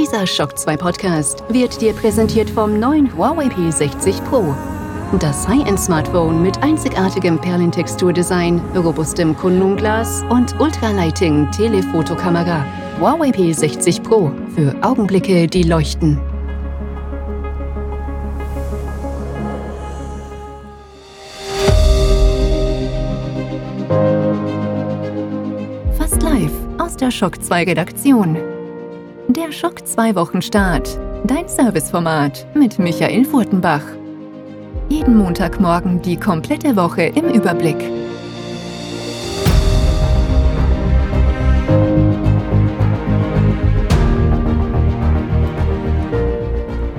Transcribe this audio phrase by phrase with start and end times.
[0.00, 4.54] Dieser Shock 2 Podcast wird dir präsentiert vom neuen Huawei P60 Pro.
[5.18, 12.64] Das High-End-Smartphone mit einzigartigem Perlentexturdesign, robustem Kundenglas und Ultralighting Telefotokamera.
[12.98, 16.18] Huawei P60 Pro für Augenblicke, die leuchten.
[25.98, 28.38] Fast live aus der Shock 2 Redaktion.
[29.40, 30.98] Der Schock 2 Wochenstart.
[31.24, 33.80] Dein Serviceformat mit Michael Furtenbach.
[34.90, 37.78] Jeden Montagmorgen die komplette Woche im Überblick.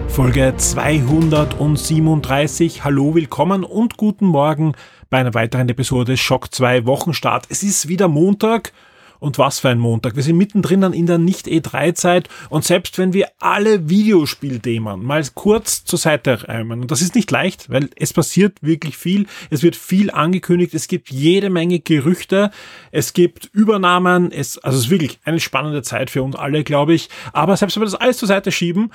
[0.08, 2.84] Folge 237.
[2.84, 4.74] Hallo, willkommen und guten Morgen
[5.12, 7.46] bei einer weiteren Episode Schock 2 Wochenstart.
[7.50, 8.74] Es ist wieder Montag
[9.22, 10.16] und was für ein Montag.
[10.16, 16.00] Wir sind mittendrin in der Nicht-E3-Zeit und selbst wenn wir alle Videospielthemen mal kurz zur
[16.00, 20.10] Seite räumen, und das ist nicht leicht, weil es passiert wirklich viel, es wird viel
[20.10, 22.50] angekündigt, es gibt jede Menge Gerüchte,
[22.90, 26.96] es gibt Übernahmen, es, also es ist wirklich eine spannende Zeit für uns alle, glaube
[26.96, 27.10] ich.
[27.32, 28.92] Aber selbst wenn wir das alles zur Seite schieben,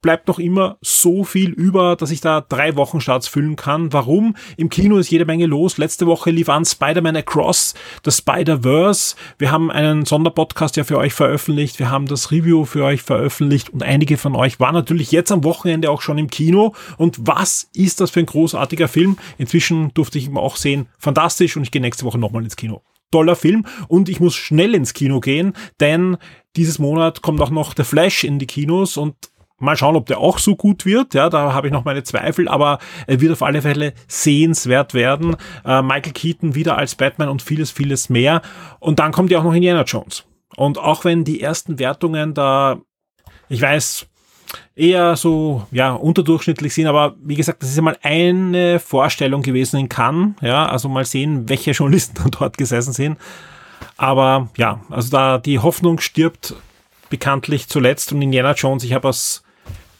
[0.00, 3.92] bleibt noch immer so viel über, dass ich da drei Wochenstarts füllen kann.
[3.92, 4.36] Warum?
[4.56, 5.78] Im Kino ist jede Menge los.
[5.78, 9.16] Letzte Woche lief an Spider-Man Across, das Spider-Verse.
[9.38, 11.78] Wir haben einen Sonderpodcast ja für euch veröffentlicht.
[11.78, 15.44] Wir haben das Review für euch veröffentlicht und einige von euch waren natürlich jetzt am
[15.44, 16.74] Wochenende auch schon im Kino.
[16.96, 19.16] Und was ist das für ein großartiger Film?
[19.36, 20.86] Inzwischen durfte ich ihn auch sehen.
[20.98, 24.74] Fantastisch und ich gehe nächste Woche nochmal ins Kino toller Film und ich muss schnell
[24.74, 26.18] ins Kino gehen, denn
[26.56, 29.14] dieses Monat kommt auch noch The Flash in die Kinos und
[29.60, 31.14] Mal schauen, ob der auch so gut wird.
[31.14, 35.36] Ja, da habe ich noch meine Zweifel, aber er wird auf alle Fälle sehenswert werden.
[35.64, 38.42] Äh, Michael Keaton wieder als Batman und vieles, vieles mehr.
[38.78, 40.24] Und dann kommt ja auch noch Indiana Jones.
[40.56, 42.80] Und auch wenn die ersten Wertungen da,
[43.48, 44.06] ich weiß,
[44.76, 49.80] eher so, ja, unterdurchschnittlich sind, aber wie gesagt, das ist ja mal eine Vorstellung gewesen
[49.80, 50.34] in Cannes.
[50.40, 53.18] Ja, also mal sehen, welche Journalisten dort gesessen sind.
[53.96, 56.54] Aber ja, also da die Hoffnung stirbt
[57.10, 59.42] bekanntlich zuletzt und Indiana Jones, ich habe aus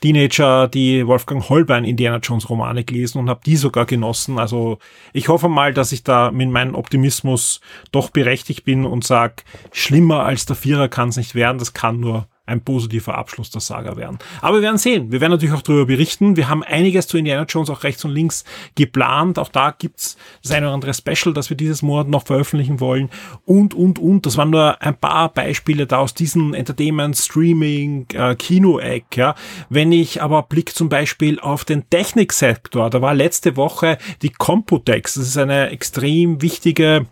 [0.00, 4.38] Teenager die Wolfgang Holbein Indiana Jones Romane gelesen und habe die sogar genossen.
[4.38, 4.78] Also
[5.12, 7.60] ich hoffe mal, dass ich da mit meinem Optimismus
[7.92, 11.58] doch berechtigt bin und sag, schlimmer als der Vierer kann es nicht werden.
[11.58, 14.18] Das kann nur ein positiver Abschluss der Saga werden.
[14.40, 15.12] Aber wir werden sehen.
[15.12, 16.36] Wir werden natürlich auch darüber berichten.
[16.36, 18.44] Wir haben einiges zu Indiana Jones auch rechts und links
[18.74, 19.38] geplant.
[19.38, 23.10] Auch da gibt's das eine oder andere Special, das wir dieses Monat noch veröffentlichen wollen.
[23.44, 24.26] Und, und, und.
[24.26, 29.16] Das waren nur ein paar Beispiele da aus diesem Entertainment, Streaming, äh, Kino-Eck.
[29.16, 29.34] Ja.
[29.68, 35.14] Wenn ich aber blick zum Beispiel auf den Techniksektor, da war letzte Woche die Computex.
[35.14, 37.06] Das ist eine extrem wichtige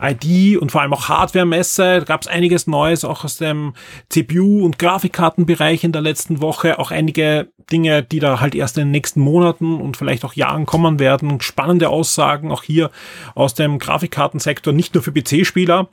[0.00, 1.98] ID und vor allem auch Hardware-Messe.
[2.00, 3.74] Da gab es einiges Neues, auch aus dem
[4.10, 6.78] CPU- und Grafikkartenbereich in der letzten Woche.
[6.78, 10.66] Auch einige Dinge, die da halt erst in den nächsten Monaten und vielleicht auch Jahren
[10.66, 11.40] kommen werden.
[11.40, 12.90] Spannende Aussagen auch hier
[13.34, 15.88] aus dem Grafikkartensektor, nicht nur für PC-Spieler.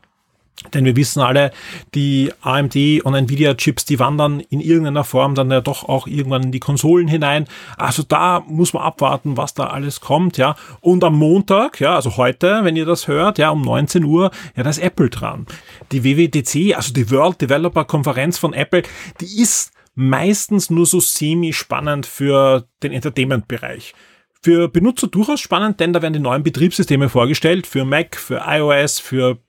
[0.74, 1.52] Denn wir wissen alle,
[1.94, 6.44] die AMD und Nvidia Chips, die wandern in irgendeiner Form dann ja doch auch irgendwann
[6.44, 7.48] in die Konsolen hinein.
[7.78, 10.56] Also da muss man abwarten, was da alles kommt, ja.
[10.80, 14.64] Und am Montag, ja, also heute, wenn ihr das hört, ja, um 19 Uhr, ja,
[14.64, 15.46] da ist Apple dran.
[15.92, 18.84] Die WWDC, also die World Developer Konferenz von Apple,
[19.20, 23.94] die ist meistens nur so semi-spannend für den Entertainment-Bereich.
[24.42, 29.00] Für Benutzer durchaus spannend, denn da werden die neuen Betriebssysteme vorgestellt, für Mac, für iOS,
[29.00, 29.40] für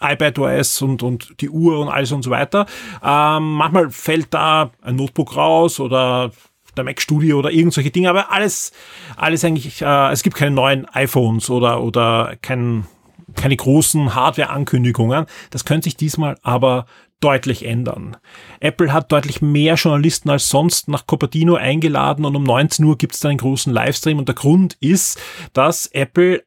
[0.00, 2.66] iPadOS und, und die Uhr und alles und so weiter.
[3.02, 6.32] Ähm, manchmal fällt da ein Notebook raus oder
[6.76, 8.72] der Mac Studio oder irgend solche Dinge, aber alles,
[9.16, 12.86] alles eigentlich, äh, es gibt keine neuen iPhones oder, oder kein,
[13.34, 15.26] keine großen Hardware-Ankündigungen.
[15.50, 16.86] Das könnte sich diesmal aber
[17.20, 18.16] deutlich ändern.
[18.60, 23.14] Apple hat deutlich mehr Journalisten als sonst nach Cupertino eingeladen und um 19 Uhr gibt
[23.14, 25.20] es einen großen Livestream und der Grund ist,
[25.52, 26.42] dass Apple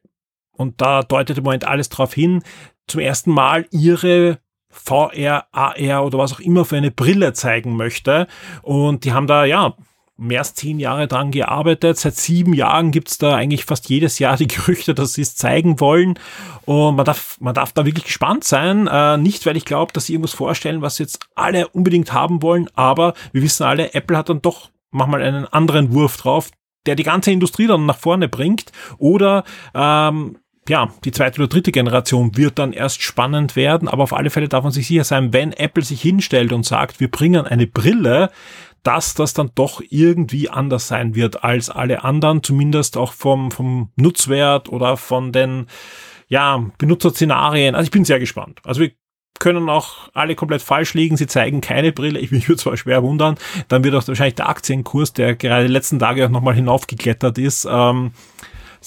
[0.56, 2.42] und da deutet im Moment alles darauf hin,
[2.86, 8.26] zum ersten Mal ihre VR, AR oder was auch immer für eine Brille zeigen möchte.
[8.62, 9.74] Und die haben da, ja,
[10.16, 11.98] mehr als zehn Jahre dran gearbeitet.
[11.98, 15.80] Seit sieben Jahren gibt's da eigentlich fast jedes Jahr die Gerüchte, dass sie es zeigen
[15.80, 16.18] wollen.
[16.64, 18.86] Und man darf, man darf da wirklich gespannt sein.
[18.86, 22.68] Äh, nicht, weil ich glaube, dass sie irgendwas vorstellen, was jetzt alle unbedingt haben wollen,
[22.74, 26.50] aber wir wissen alle, Apple hat dann doch manchmal einen anderen Wurf drauf,
[26.86, 28.70] der die ganze Industrie dann nach vorne bringt.
[28.98, 29.44] Oder
[29.74, 30.38] ähm,
[30.68, 34.48] ja, die zweite oder dritte Generation wird dann erst spannend werden, aber auf alle Fälle
[34.48, 38.30] darf man sich sicher sein, wenn Apple sich hinstellt und sagt, wir bringen eine Brille,
[38.82, 43.90] dass das dann doch irgendwie anders sein wird als alle anderen, zumindest auch vom, vom
[43.96, 45.66] Nutzwert oder von den,
[46.28, 47.74] ja, Benutzerszenarien.
[47.74, 48.60] Also ich bin sehr gespannt.
[48.64, 48.92] Also wir
[49.40, 51.16] können auch alle komplett falsch liegen.
[51.16, 52.18] Sie zeigen keine Brille.
[52.18, 53.36] Ich würde zwar schwer wundern.
[53.68, 57.66] Dann wird auch wahrscheinlich der Aktienkurs, der gerade die letzten Tage auch nochmal hinaufgeklettert ist,
[57.70, 58.12] ähm,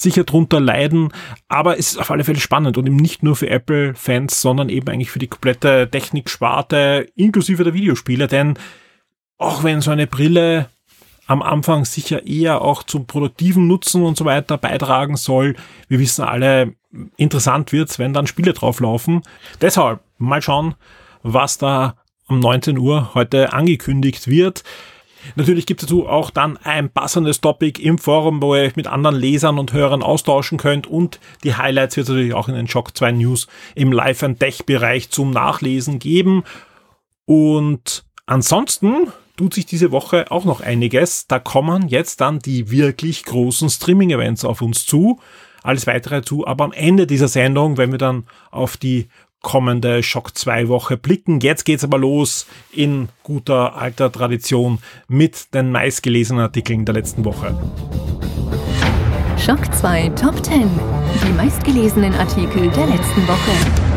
[0.00, 1.12] sicher drunter leiden.
[1.48, 4.88] Aber es ist auf alle Fälle spannend und eben nicht nur für Apple-Fans, sondern eben
[4.88, 8.26] eigentlich für die komplette Techniksparte inklusive der Videospiele.
[8.26, 8.58] Denn
[9.38, 10.68] auch wenn so eine Brille
[11.28, 15.56] am Anfang sicher eher auch zum produktiven Nutzen und so weiter beitragen soll.
[15.86, 16.74] Wir wissen alle,
[17.16, 19.22] interessant wird's, wenn dann Spiele drauflaufen.
[19.60, 20.74] Deshalb mal schauen,
[21.22, 21.96] was da
[22.28, 24.64] um 19 Uhr heute angekündigt wird.
[25.36, 28.86] Natürlich gibt es dazu auch dann ein passendes Topic im Forum, wo ihr euch mit
[28.86, 32.68] anderen Lesern und Hörern austauschen könnt und die Highlights wird es natürlich auch in den
[32.68, 36.44] Shock 2 News im Live- and Tech-Bereich zum Nachlesen geben.
[37.24, 41.26] Und ansonsten tut sich diese Woche auch noch einiges.
[41.26, 45.20] Da kommen jetzt dann die wirklich großen Streaming-Events auf uns zu.
[45.62, 49.08] Alles weitere zu, aber am Ende dieser Sendung, wenn wir dann auf die
[49.42, 51.40] kommende Schock 2 Woche blicken.
[51.40, 57.56] Jetzt geht's aber los in guter alter Tradition mit den meistgelesenen Artikeln der letzten Woche.
[59.38, 60.68] Schock 2 Top 10.
[61.26, 63.87] Die meistgelesenen Artikel der letzten Woche.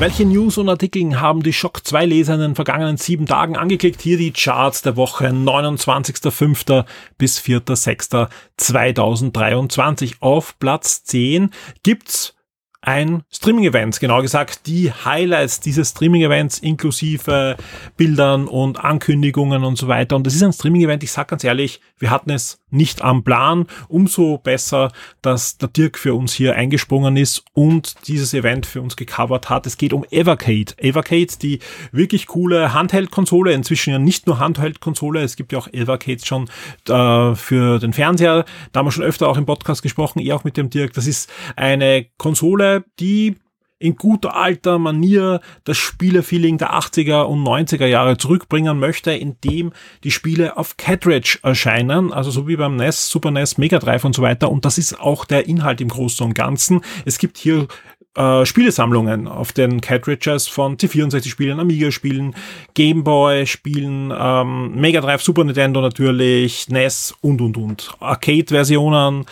[0.00, 4.00] Welche News und Artikel haben die Schock 2 Leser in den vergangenen sieben Tagen angeklickt?
[4.00, 6.86] Hier die Charts der Woche 29.05.
[7.18, 10.14] bis 4.06.2023.
[10.20, 11.50] Auf Platz 10
[11.82, 12.34] gibt's
[12.80, 17.58] ein Streaming-Event, genau gesagt die Highlights dieses Streaming-Events inklusive
[17.98, 20.16] Bildern und Ankündigungen und so weiter.
[20.16, 23.66] Und das ist ein Streaming-Event, ich sag ganz ehrlich, wir hatten es nicht am Plan.
[23.88, 28.96] Umso besser, dass der Dirk für uns hier eingesprungen ist und dieses Event für uns
[28.96, 29.66] gecovert hat.
[29.66, 30.72] Es geht um Evercade.
[30.78, 31.60] Evercade, die
[31.92, 36.48] wirklich coole Handheld-Konsole, inzwischen ja nicht nur Handheld-Konsole, es gibt ja auch Evercade schon
[36.88, 38.44] äh, für den Fernseher.
[38.72, 40.92] Da haben wir schon öfter auch im Podcast gesprochen, eher auch mit dem Dirk.
[40.94, 43.36] Das ist eine Konsole, die
[43.80, 49.72] in guter alter Manier das Spielerfeeling der 80er und 90er Jahre zurückbringen möchte, indem
[50.04, 54.14] die Spiele auf Cartridge erscheinen, also so wie beim NES, Super NES, Mega Drive und
[54.14, 54.50] so weiter.
[54.50, 56.82] Und das ist auch der Inhalt im Großen und Ganzen.
[57.06, 57.68] Es gibt hier
[58.16, 62.34] äh, Spielesammlungen auf den Cartridges von C64-Spielen, Amiga-Spielen,
[62.74, 67.92] Gameboy-Spielen, ähm, Mega Drive, Super Nintendo natürlich, NES und und und.
[67.98, 69.24] Arcade-Versionen,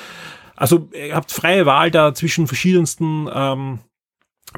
[0.56, 3.78] also ihr habt freie Wahl da zwischen verschiedensten ähm,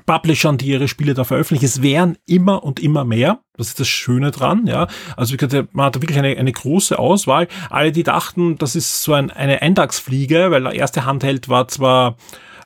[0.07, 1.65] Publishern, die ihre Spiele da veröffentlichen.
[1.65, 3.41] Es wären immer und immer mehr.
[3.57, 4.87] Das ist das Schöne dran, ja.
[5.17, 5.37] Also
[5.73, 7.49] man hat wirklich eine, eine große Auswahl.
[7.69, 12.17] Alle, die dachten, das ist so ein, eine Eintagsfliege, weil der erste Handheld war zwar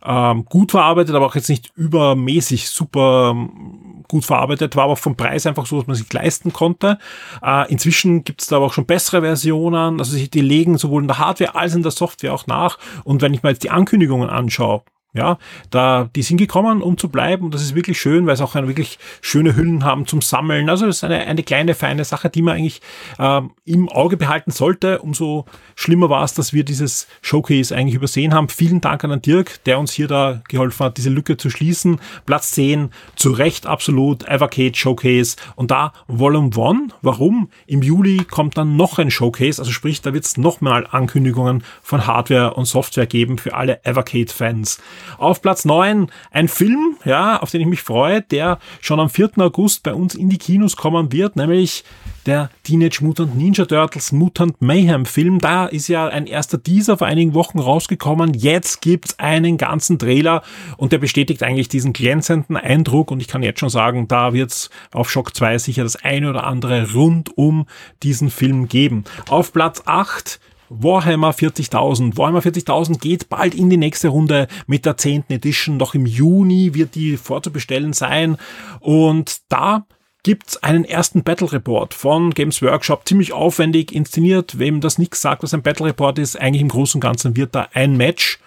[0.04, 5.16] ähm, gut verarbeitet, aber auch jetzt nicht übermäßig super ähm, gut verarbeitet, war aber vom
[5.16, 6.98] Preis einfach so, dass man sich leisten konnte.
[7.42, 11.08] Äh, inzwischen gibt es da aber auch schon bessere Versionen, also die legen sowohl in
[11.08, 12.78] der Hardware als in der Software auch nach.
[13.04, 14.82] Und wenn ich mir jetzt die Ankündigungen anschaue,
[15.14, 15.38] ja,
[15.70, 17.44] da, die sind gekommen, um zu bleiben.
[17.44, 20.68] Und das ist wirklich schön, weil es auch eine wirklich schöne Hüllen haben zum Sammeln.
[20.68, 22.80] Also es ist eine, eine kleine, feine Sache, die man eigentlich
[23.20, 24.98] ähm, im Auge behalten sollte.
[24.98, 25.46] Umso
[25.76, 28.48] schlimmer war es, dass wir dieses Showcase eigentlich übersehen haben.
[28.48, 32.00] Vielen Dank an den Dirk, der uns hier da geholfen hat, diese Lücke zu schließen.
[32.26, 35.36] Platz 10, zu Recht absolut, Evercade Showcase.
[35.54, 36.92] Und da Volume 1.
[37.02, 37.50] Warum?
[37.68, 39.62] Im Juli kommt dann noch ein Showcase.
[39.62, 44.80] Also sprich, da wird es nochmal Ankündigungen von Hardware und Software geben für alle Evercade-Fans.
[45.18, 49.32] Auf Platz 9 ein Film, ja, auf den ich mich freue, der schon am 4.
[49.38, 51.84] August bei uns in die Kinos kommen wird, nämlich
[52.26, 55.38] der Teenage Mutant Ninja Turtles Mutant Mayhem Film.
[55.40, 58.34] Da ist ja ein erster Teaser vor einigen Wochen rausgekommen.
[58.34, 60.42] Jetzt gibt's einen ganzen Trailer
[60.76, 64.70] und der bestätigt eigentlich diesen glänzenden Eindruck und ich kann jetzt schon sagen, da wird's
[64.92, 67.66] auf Shock 2 sicher das eine oder andere rund um
[68.02, 69.04] diesen Film geben.
[69.28, 72.16] Auf Platz 8 Warhammer 40.000.
[72.16, 75.24] Warhammer 40.000 geht bald in die nächste Runde mit der 10.
[75.28, 75.76] Edition.
[75.76, 78.36] Noch im Juni wird die vorzubestellen sein.
[78.80, 79.86] Und da
[80.22, 84.58] gibt's einen ersten Battle Report von Games Workshop, ziemlich aufwendig inszeniert.
[84.58, 87.54] Wem das nichts sagt, was ein Battle Report ist, eigentlich im Großen und Ganzen wird
[87.54, 88.40] da ein Match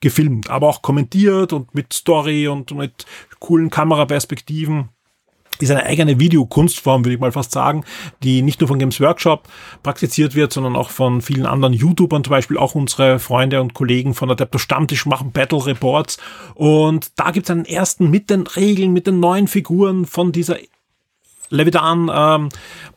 [0.00, 3.06] gefilmt, aber auch kommentiert und mit Story und mit
[3.40, 4.90] coolen Kameraperspektiven
[5.60, 7.84] ist eine eigene Videokunstform, würde ich mal fast sagen,
[8.22, 9.48] die nicht nur von Games Workshop
[9.82, 14.14] praktiziert wird, sondern auch von vielen anderen YouTubern, zum Beispiel auch unsere Freunde und Kollegen
[14.14, 16.18] von Adepto Stammtisch machen Battle Reports.
[16.54, 20.56] Und da gibt es einen ersten mit den Regeln, mit den neuen Figuren von dieser
[21.54, 22.48] Levitan ähm,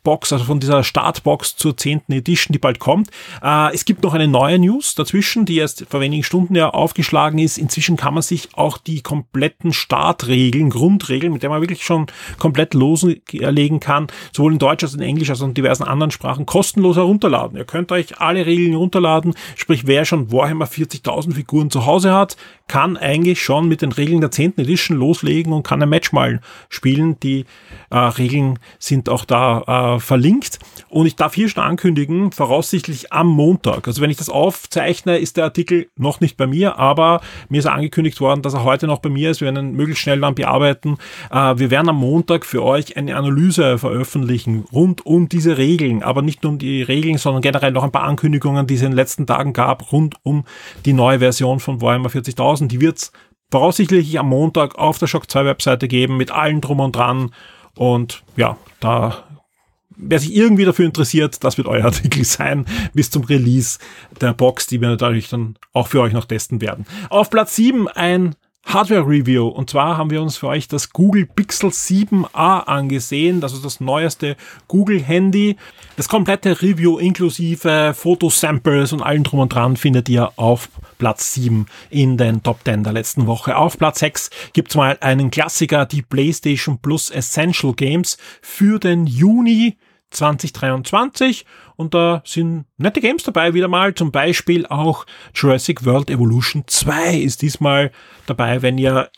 [0.03, 2.03] Box, also von dieser Startbox zur 10.
[2.09, 3.09] Edition, die bald kommt.
[3.43, 7.39] Äh, es gibt noch eine neue News dazwischen, die erst vor wenigen Stunden ja aufgeschlagen
[7.39, 7.57] ist.
[7.57, 12.07] Inzwischen kann man sich auch die kompletten Startregeln, Grundregeln, mit denen man wirklich schon
[12.39, 16.45] komplett loslegen kann, sowohl in Deutsch als in Englisch als auch in diversen anderen Sprachen,
[16.45, 17.57] kostenlos herunterladen.
[17.57, 22.37] Ihr könnt euch alle Regeln runterladen, sprich wer schon Warhammer 40.000 Figuren zu Hause hat,
[22.67, 24.57] kann eigentlich schon mit den Regeln der 10.
[24.57, 27.19] Edition loslegen und kann ein Match mal spielen.
[27.21, 27.45] Die
[27.89, 30.59] äh, Regeln sind auch da äh, verlinkt.
[30.89, 33.87] Und ich darf hier schon ankündigen, voraussichtlich am Montag.
[33.87, 37.65] Also wenn ich das aufzeichne, ist der Artikel noch nicht bei mir, aber mir ist
[37.65, 39.41] angekündigt worden, dass er heute noch bei mir ist.
[39.41, 40.97] Wir werden ihn möglichst schnell dann bearbeiten.
[41.31, 46.21] Äh, wir werden am Montag für euch eine Analyse veröffentlichen rund um diese Regeln, aber
[46.21, 48.95] nicht nur um die Regeln, sondern generell noch ein paar Ankündigungen, die es in den
[48.95, 50.43] letzten Tagen gab, rund um
[50.85, 52.56] die neue Version von Warhammer 40.000.
[52.61, 53.11] Die wird's
[53.51, 57.31] voraussichtlich am Montag auf der Shock 2 Webseite geben mit allen drum und dran.
[57.75, 59.23] Und ja, da
[59.97, 63.79] wer sich irgendwie dafür interessiert, das wird euer Artikel sein, bis zum Release
[64.21, 66.85] der Box, die wir natürlich dann auch für euch noch testen werden.
[67.09, 68.35] Auf Platz 7 ein
[68.67, 69.47] Hardware-Review.
[69.47, 73.41] Und zwar haben wir uns für euch das Google Pixel 7a angesehen.
[73.41, 74.35] Das ist das neueste
[74.67, 75.55] Google-Handy.
[75.95, 81.65] Das komplette Review inklusive Fotosamples und allen drum und dran findet ihr auf Platz 7
[81.89, 83.57] in den Top 10 der letzten Woche.
[83.57, 89.77] Auf Platz 6 gibt's mal einen Klassiker, die PlayStation Plus Essential Games für den Juni
[90.09, 91.45] 2023
[91.75, 97.15] und da sind nette Games dabei wieder mal, zum Beispiel auch Jurassic World Evolution 2
[97.17, 97.91] ist diesmal
[98.25, 99.09] dabei, wenn ihr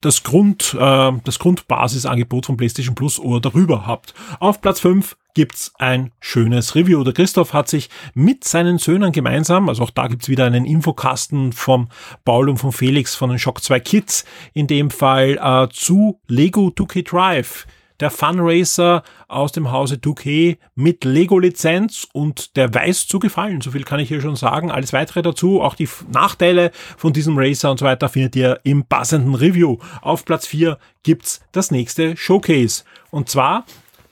[0.00, 4.14] das Grund, äh, das Grundbasisangebot von PlayStation Plus oder darüber habt.
[4.38, 7.02] Auf Platz 5 gibt's ein schönes Review.
[7.04, 11.52] Der Christoph hat sich mit seinen Söhnen gemeinsam, also auch da gibt's wieder einen Infokasten
[11.52, 11.88] vom
[12.24, 16.68] Paul und von Felix von den Shock 2 Kids, in dem Fall äh, zu Lego
[16.68, 17.66] 2K Drive
[18.00, 23.60] der Funracer aus dem Hause 2K mit Lego-Lizenz und der weiß zu gefallen.
[23.60, 24.70] So viel kann ich hier schon sagen.
[24.70, 28.84] Alles weitere dazu, auch die Nachteile von diesem Racer und so weiter findet ihr im
[28.84, 29.78] passenden Review.
[30.02, 32.84] Auf Platz 4 gibt's das nächste Showcase.
[33.10, 33.64] Und zwar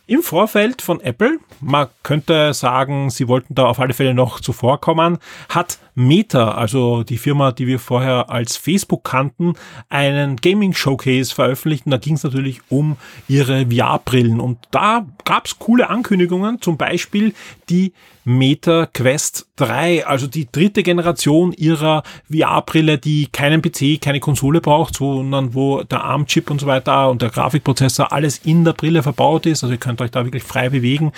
[0.08, 5.18] im Vorfeld von Apple, man könnte sagen, sie wollten da auf alle Fälle noch zuvorkommen,
[5.48, 9.54] hat Meta, also die Firma, die wir vorher als Facebook kannten,
[9.88, 11.86] einen Gaming Showcase veröffentlicht.
[11.86, 12.96] Und da ging es natürlich um
[13.28, 14.38] ihre VR-Brillen.
[14.38, 17.34] Und da gab es coole Ankündigungen, zum Beispiel
[17.70, 17.92] die
[18.24, 24.96] Meta Quest 3, also die dritte Generation ihrer VR-Brille, die keinen PC, keine Konsole braucht,
[24.96, 29.46] sondern wo der ARM-Chip und so weiter und der Grafikprozessor alles in der Brille verbaut
[29.46, 29.62] ist.
[29.62, 31.12] Also ihr könnt euch da wirklich frei bewegen,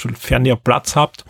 [0.00, 1.24] sofern ihr Platz habt.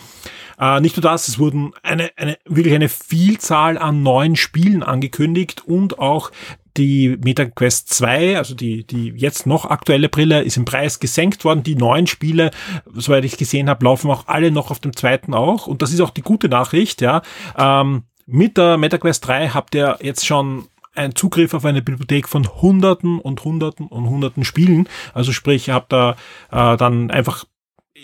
[0.59, 5.63] Äh, nicht nur das, es wurden eine, eine, wirklich eine Vielzahl an neuen Spielen angekündigt
[5.67, 6.31] und auch
[6.77, 11.63] die MetaQuest 2, also die, die jetzt noch aktuelle Brille, ist im Preis gesenkt worden.
[11.63, 12.51] Die neuen Spiele,
[12.93, 15.67] soweit ich gesehen habe, laufen auch alle noch auf dem zweiten auch.
[15.67, 17.23] Und das ist auch die gute Nachricht, ja.
[17.57, 22.47] Ähm, mit der MetaQuest 3 habt ihr jetzt schon einen Zugriff auf eine Bibliothek von
[22.47, 24.89] Hunderten und Hunderten und Hunderten Spielen.
[25.15, 26.17] Also sprich, ihr habt da
[26.51, 27.45] äh, dann einfach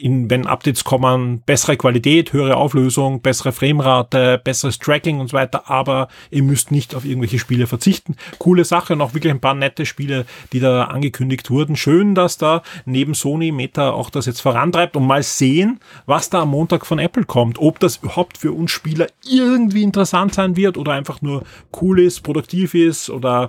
[0.01, 5.71] in, wenn Updates kommen, bessere Qualität, höhere Auflösung, bessere Framerate, besseres Tracking und so weiter,
[5.71, 8.17] aber ihr müsst nicht auf irgendwelche Spiele verzichten.
[8.39, 11.77] Coole Sache und auch wirklich ein paar nette Spiele, die da angekündigt wurden.
[11.77, 16.43] Schön, dass da neben Sony Meta auch das jetzt vorantreibt und mal sehen, was da
[16.43, 17.59] am Montag von Apple kommt.
[17.59, 21.43] Ob das überhaupt für uns Spieler irgendwie interessant sein wird oder einfach nur
[21.81, 23.49] cool ist, produktiv ist oder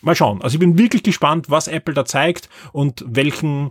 [0.00, 0.42] mal schauen.
[0.42, 3.70] Also ich bin wirklich gespannt, was Apple da zeigt und welchen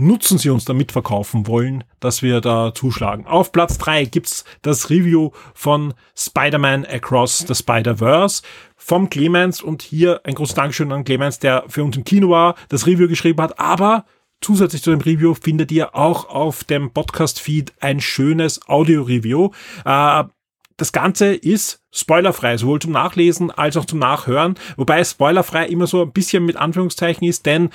[0.00, 3.26] Nutzen sie uns damit verkaufen wollen, dass wir da zuschlagen.
[3.26, 8.42] Auf Platz drei gibt's das Review von Spider-Man Across the Spider-Verse
[8.76, 12.54] vom Clemens und hier ein großes Dankeschön an Clemens, der für uns im Kino war,
[12.68, 14.04] das Review geschrieben hat, aber
[14.40, 19.50] Zusätzlich zu dem Review findet ihr auch auf dem Podcast-Feed ein schönes Audio-Review.
[19.84, 20.24] Äh,
[20.76, 26.02] das Ganze ist spoilerfrei, sowohl zum Nachlesen als auch zum Nachhören, wobei spoilerfrei immer so
[26.02, 27.70] ein bisschen mit Anführungszeichen ist, denn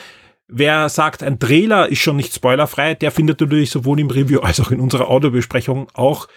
[0.47, 4.59] Wer sagt, ein Trailer ist schon nicht spoilerfrei, der findet natürlich sowohl im Review als
[4.59, 6.27] auch in unserer Audiobesprechung auch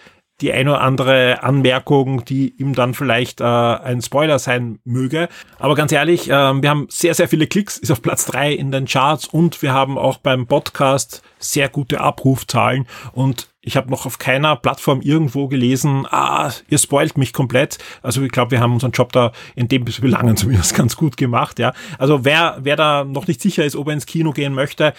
[0.41, 5.29] die eine oder andere Anmerkung, die ihm dann vielleicht äh, ein Spoiler sein möge.
[5.57, 8.71] Aber ganz ehrlich, äh, wir haben sehr, sehr viele Klicks, ist auf Platz drei in
[8.71, 14.05] den Charts und wir haben auch beim Podcast sehr gute Abrufzahlen und ich habe noch
[14.05, 17.77] auf keiner Plattform irgendwo gelesen, ah, ihr spoilt mich komplett.
[18.01, 21.59] Also ich glaube, wir haben unseren Job da in dem Belangen zumindest ganz gut gemacht.
[21.59, 24.93] Ja, Also wer, wer da noch nicht sicher ist, ob er ins Kino gehen möchte,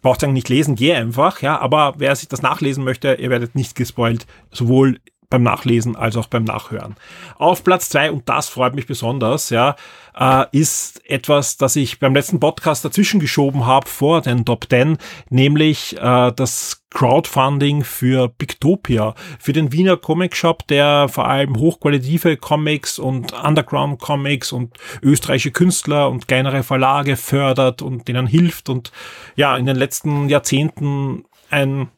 [0.00, 1.42] braucht sagen nicht lesen, geh einfach.
[1.42, 6.16] Ja, Aber wer sich das nachlesen möchte, ihr werdet nicht gespoilt, sowohl beim Nachlesen als
[6.16, 6.96] auch beim Nachhören.
[7.36, 9.76] Auf Platz zwei und das freut mich besonders, ja,
[10.18, 14.98] äh, ist etwas, das ich beim letzten Podcast dazwischen geschoben habe vor den Top 10,
[15.28, 22.38] nämlich äh, das Crowdfunding für Pictopia, für den Wiener Comic Shop, der vor allem hochqualitative
[22.38, 28.92] Comics und Underground Comics und österreichische Künstler und kleinere Verlage fördert und denen hilft und
[29.36, 31.88] ja, in den letzten Jahrzehnten ein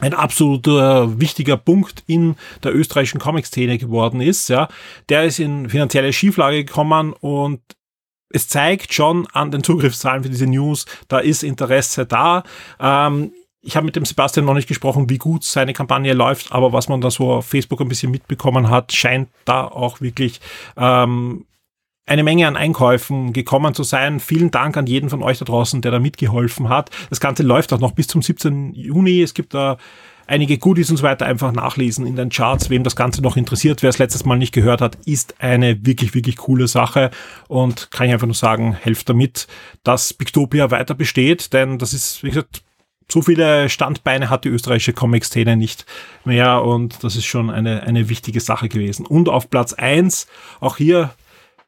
[0.00, 4.48] ein absoluter wichtiger Punkt in der österreichischen Comic-Szene geworden ist.
[4.48, 4.68] Ja,
[5.08, 7.60] der ist in finanzielle Schieflage gekommen und
[8.32, 12.44] es zeigt schon an den Zugriffszahlen für diese News, da ist Interesse da.
[12.78, 16.72] Ähm, ich habe mit dem Sebastian noch nicht gesprochen, wie gut seine Kampagne läuft, aber
[16.72, 20.40] was man da so auf Facebook ein bisschen mitbekommen hat, scheint da auch wirklich
[20.76, 21.44] ähm,
[22.06, 24.20] eine Menge an Einkäufen gekommen zu sein.
[24.20, 26.90] Vielen Dank an jeden von euch da draußen, der da mitgeholfen hat.
[27.08, 28.74] Das Ganze läuft auch noch bis zum 17.
[28.74, 29.22] Juni.
[29.22, 29.76] Es gibt da
[30.30, 32.70] einige Goodies und so weiter einfach nachlesen in den Charts.
[32.70, 36.14] Wem das Ganze noch interessiert, wer es letztes Mal nicht gehört hat, ist eine wirklich,
[36.14, 37.10] wirklich coole Sache
[37.48, 39.48] und kann ich einfach nur sagen, helft damit,
[39.82, 42.62] dass Pictopia weiter besteht, denn das ist, wie gesagt,
[43.08, 45.84] so viele Standbeine hat die österreichische Comic-Szene nicht
[46.24, 49.04] mehr und das ist schon eine, eine wichtige Sache gewesen.
[49.04, 50.28] Und auf Platz eins
[50.60, 51.10] auch hier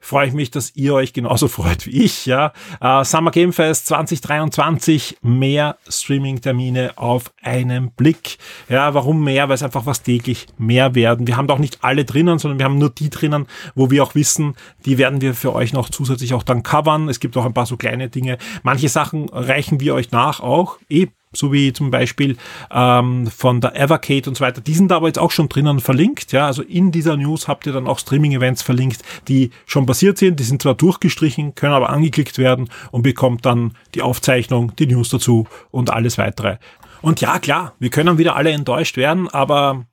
[0.03, 2.27] freue ich mich, dass ihr euch genauso freut wie ich.
[2.27, 8.37] Ja, uh, Summer Game Fest 2023, mehr Streaming-Termine auf einen Blick.
[8.69, 9.49] Ja, warum mehr?
[9.49, 11.27] Weil es einfach was täglich mehr werden.
[11.27, 14.15] Wir haben doch nicht alle drinnen, sondern wir haben nur die drinnen, wo wir auch
[14.15, 14.55] wissen,
[14.85, 17.09] die werden wir für euch noch zusätzlich auch dann covern.
[17.09, 18.39] Es gibt auch ein paar so kleine Dinge.
[18.63, 20.79] Manche Sachen reichen wir euch nach auch.
[20.91, 22.37] Eh so wie zum Beispiel
[22.71, 24.61] ähm, von der Evercade und so weiter.
[24.61, 26.33] Die sind da aber jetzt auch schon drinnen verlinkt.
[26.33, 30.41] Ja, also in dieser News habt ihr dann auch Streaming-Events verlinkt, die schon passiert sind.
[30.41, 35.09] Die sind zwar durchgestrichen, können aber angeklickt werden und bekommt dann die Aufzeichnung, die News
[35.09, 36.59] dazu und alles weitere.
[37.01, 39.87] Und ja, klar, wir können wieder alle enttäuscht werden, aber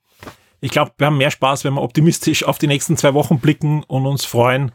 [0.60, 3.82] ich glaube, wir haben mehr Spaß, wenn wir optimistisch auf die nächsten zwei Wochen blicken
[3.84, 4.72] und uns freuen,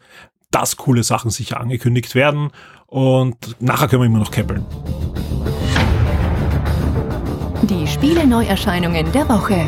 [0.51, 2.49] dass coole Sachen sicher angekündigt werden.
[2.87, 4.65] Und nachher können wir immer noch käppeln.
[7.67, 9.67] Die Spiele-Neuerscheinungen der Woche.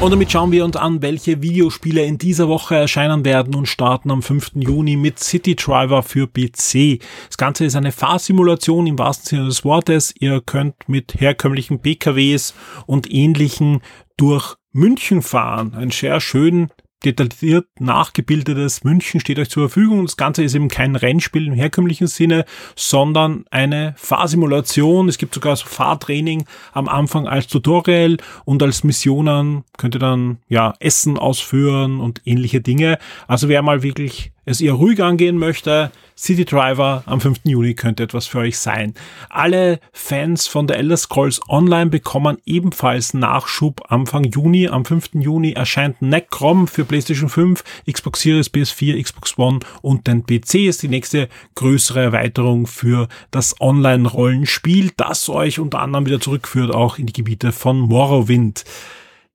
[0.00, 4.10] Und damit schauen wir uns an, welche Videospiele in dieser Woche erscheinen werden und starten
[4.10, 4.52] am 5.
[4.54, 7.02] Juni mit City Driver für PC.
[7.28, 10.14] Das Ganze ist eine Fahrsimulation im wahrsten Sinne des Wortes.
[10.18, 12.54] Ihr könnt mit herkömmlichen PKWs
[12.86, 13.82] und ähnlichen
[14.16, 15.74] durch München fahren.
[15.74, 16.70] Ein sehr schön
[17.04, 20.06] detailliert nachgebildetes München steht euch zur Verfügung.
[20.06, 25.08] Das Ganze ist eben kein Rennspiel im herkömmlichen Sinne, sondern eine Fahrsimulation.
[25.08, 30.38] Es gibt sogar so Fahrtraining am Anfang als Tutorial und als Missionen könnt ihr dann
[30.48, 32.98] ja Essen ausführen und ähnliche Dinge.
[33.26, 37.40] Also wer mal wirklich es eher ruhig angehen möchte, City Driver am 5.
[37.44, 38.94] Juni könnte etwas für euch sein.
[39.28, 44.68] Alle Fans von der Elder Scrolls Online bekommen ebenfalls Nachschub Anfang Juni.
[44.68, 45.10] Am 5.
[45.14, 50.82] Juni erscheint Necrom für PlayStation 5, Xbox Series, PS4, Xbox One und den PC ist
[50.82, 57.06] die nächste größere Erweiterung für das Online-Rollenspiel, das euch unter anderem wieder zurückführt auch in
[57.06, 58.64] die Gebiete von Morrowind.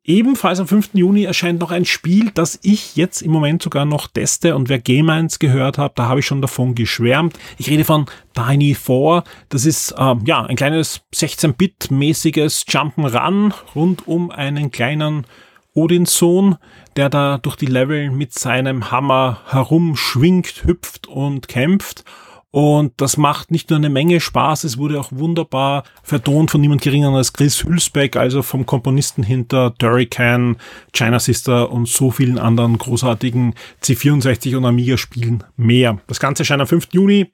[0.03, 0.91] Ebenfalls am 5.
[0.93, 4.79] Juni erscheint noch ein Spiel, das ich jetzt im Moment sogar noch teste und wer
[4.79, 7.37] Game 1 gehört hat, da habe ich schon davon geschwärmt.
[7.59, 9.23] Ich rede von Tiny 4.
[9.49, 15.27] Das ist äh, ja ein kleines 16-Bit-mäßiges Jump'n'Run rund um einen kleinen
[15.75, 16.57] Odinsohn,
[16.95, 22.05] der da durch die Level mit seinem Hammer herumschwingt, hüpft und kämpft.
[22.51, 26.81] Und das macht nicht nur eine Menge Spaß, es wurde auch wunderbar vertont von niemand
[26.81, 30.57] geringer als Chris Hülsbeck, also vom Komponisten hinter Turrican,
[30.91, 35.99] China Sister und so vielen anderen großartigen C64 und Amiga Spielen mehr.
[36.07, 36.89] Das Ganze erscheint am 5.
[36.91, 37.31] Juni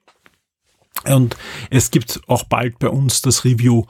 [1.04, 1.36] und
[1.70, 3.86] es gibt auch bald bei uns das Review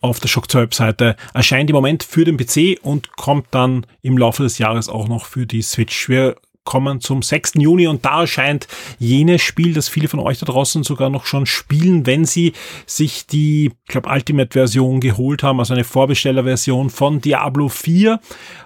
[0.00, 1.16] auf der Shock 2 Webseite.
[1.32, 5.24] Erscheint im Moment für den PC und kommt dann im Laufe des Jahres auch noch
[5.26, 6.08] für die Switch.
[6.08, 7.52] Wir kommen zum 6.
[7.56, 8.66] Juni und da erscheint
[8.98, 12.52] jenes Spiel, das viele von euch da draußen sogar noch schon spielen, wenn sie
[12.86, 18.18] sich die, ich glaube, Ultimate-Version geholt haben, also eine Vorbestellerversion von Diablo 4.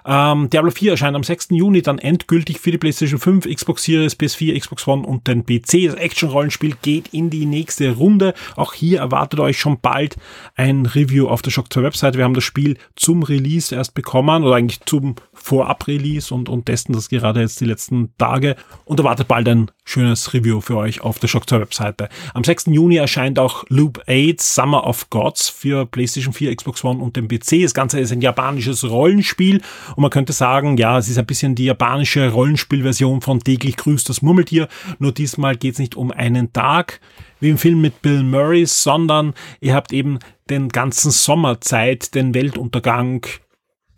[0.05, 1.49] Ähm, Diablo 4 erscheint am 6.
[1.51, 5.87] Juni dann endgültig für die PlayStation 5, Xbox Series, PS4, Xbox One und den PC.
[5.87, 8.33] Das Action-Rollenspiel geht in die nächste Runde.
[8.55, 10.15] Auch hier erwartet euch schon bald
[10.55, 12.17] ein Review auf der Shock 2 Website.
[12.17, 16.93] Wir haben das Spiel zum Release erst bekommen oder eigentlich zum Vorab-Release und, und testen
[16.93, 21.19] das gerade jetzt die letzten Tage und erwartet bald ein schönes Review für euch auf
[21.19, 22.09] der Shock 2 Webseite.
[22.33, 22.65] Am 6.
[22.67, 27.27] Juni erscheint auch Loop 8 Summer of Gods für PlayStation 4, Xbox One und den
[27.27, 27.63] PC.
[27.63, 29.61] Das Ganze ist ein japanisches Rollenspiel
[29.95, 34.07] und man könnte sagen, ja, es ist ein bisschen die japanische Rollenspielversion von täglich grüßt
[34.09, 34.67] das Murmeltier,
[34.99, 36.99] nur diesmal geht es nicht um einen Tag
[37.39, 43.25] wie im Film mit Bill Murray, sondern ihr habt eben den ganzen Sommerzeit, den Weltuntergang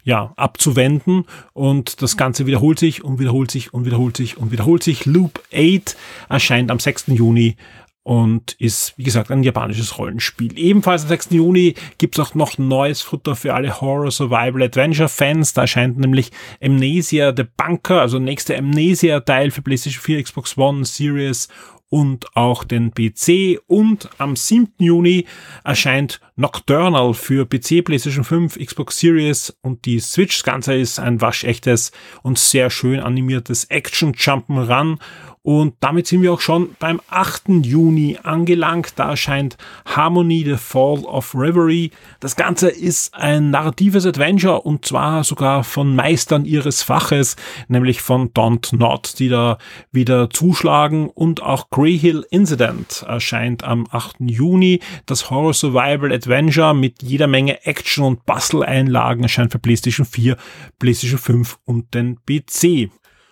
[0.03, 4.83] ja, abzuwenden und das Ganze wiederholt sich und wiederholt sich und wiederholt sich und wiederholt
[4.83, 5.05] sich.
[5.05, 5.95] Loop 8
[6.29, 7.07] erscheint am 6.
[7.07, 7.55] Juni
[8.03, 10.57] und ist, wie gesagt, ein japanisches Rollenspiel.
[10.57, 11.29] Ebenfalls am 6.
[11.31, 15.53] Juni gibt es auch noch neues Futter für alle Horror Survival Adventure Fans.
[15.53, 16.31] Da erscheint nämlich
[16.63, 21.47] Amnesia The Bunker, also nächste Amnesia Teil für PlayStation 4, Xbox One, Series
[21.91, 24.71] und auch den PC und am 7.
[24.79, 25.25] Juni
[25.65, 30.37] erscheint Nocturnal für PC, PlayStation 5, Xbox Series und die Switch.
[30.37, 31.91] Das Ganze ist ein waschechtes
[32.23, 34.99] und sehr schön animiertes Action Jump'n'Run
[35.43, 37.49] und damit sind wir auch schon beim 8.
[37.63, 38.93] Juni angelangt.
[38.97, 41.89] Da erscheint Harmony The Fall of Reverie.
[42.19, 48.29] Das Ganze ist ein narratives Adventure und zwar sogar von Meistern ihres Faches, nämlich von
[48.33, 49.57] Don't Not, die da
[49.91, 51.09] wieder zuschlagen.
[51.09, 54.17] Und auch Grey Hill Incident erscheint am 8.
[54.19, 54.79] Juni.
[55.07, 60.37] Das Horror Survival Adventure mit jeder Menge Action und Basteleinlagen erscheint für PlayStation 4,
[60.77, 62.91] PlayStation 5 und den PC.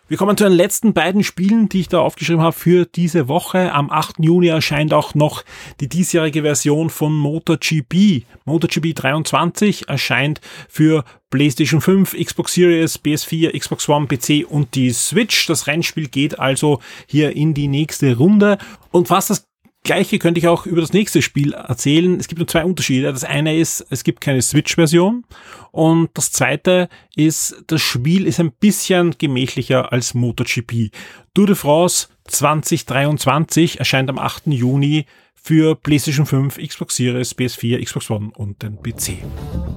[0.10, 3.72] Wir kommen zu den letzten beiden Spielen, die ich da aufgeschrieben habe für diese Woche.
[3.74, 4.15] Am 8.
[4.17, 5.43] Juni erscheint auch noch
[5.82, 8.24] die diesjährige Version von MotoGP.
[8.43, 15.45] MotoGP 23 erscheint für PlayStation 5, Xbox Series, PS4, Xbox One, PC und die Switch.
[15.45, 18.58] Das Rennspiel geht also hier in die nächste Runde.
[18.89, 19.48] Und was das
[19.84, 22.20] Gleiche könnte ich auch über das nächste Spiel erzählen.
[22.20, 23.12] Es gibt nur zwei Unterschiede.
[23.12, 25.24] Das eine ist, es gibt keine Switch-Version.
[25.72, 30.92] Und das zweite ist, das Spiel ist ein bisschen gemächlicher als MotoGP.
[31.34, 34.48] Tour de France 2023 erscheint am 8.
[34.48, 35.06] Juni
[35.42, 39.24] für PlayStation 5, Xbox Series, PS4, Xbox One und den PC.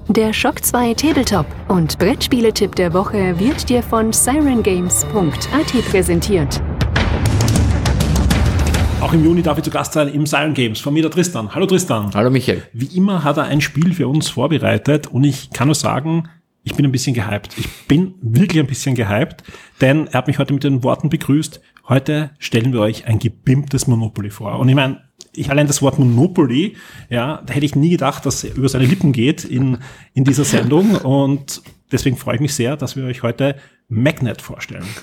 [0.09, 6.61] Der Shock 2 Tabletop und Brettspieletipp der Woche wird dir von sirengames.at präsentiert.
[9.03, 10.79] Auch im Juni darf ich zu Gast sein im Siren Games.
[10.79, 11.53] Von mir der Tristan.
[11.53, 12.11] Hallo Tristan.
[12.13, 12.63] Hallo Michael.
[12.71, 16.29] Wie immer hat er ein Spiel für uns vorbereitet und ich kann nur sagen,
[16.63, 17.57] ich bin ein bisschen gehypt.
[17.57, 19.43] Ich bin wirklich ein bisschen gehypt,
[19.81, 21.59] denn er hat mich heute mit den Worten begrüßt.
[21.89, 24.57] Heute stellen wir euch ein gebimmtes Monopoly vor.
[24.57, 25.01] Und ich meine,
[25.33, 26.77] ich allein das Wort Monopoly,
[27.09, 29.79] ja, da hätte ich nie gedacht, dass er über seine Lippen geht in,
[30.13, 30.95] in dieser Sendung.
[30.95, 31.61] Und
[31.91, 33.57] deswegen freue ich mich sehr, dass wir euch heute
[33.89, 34.87] Magnet vorstellen.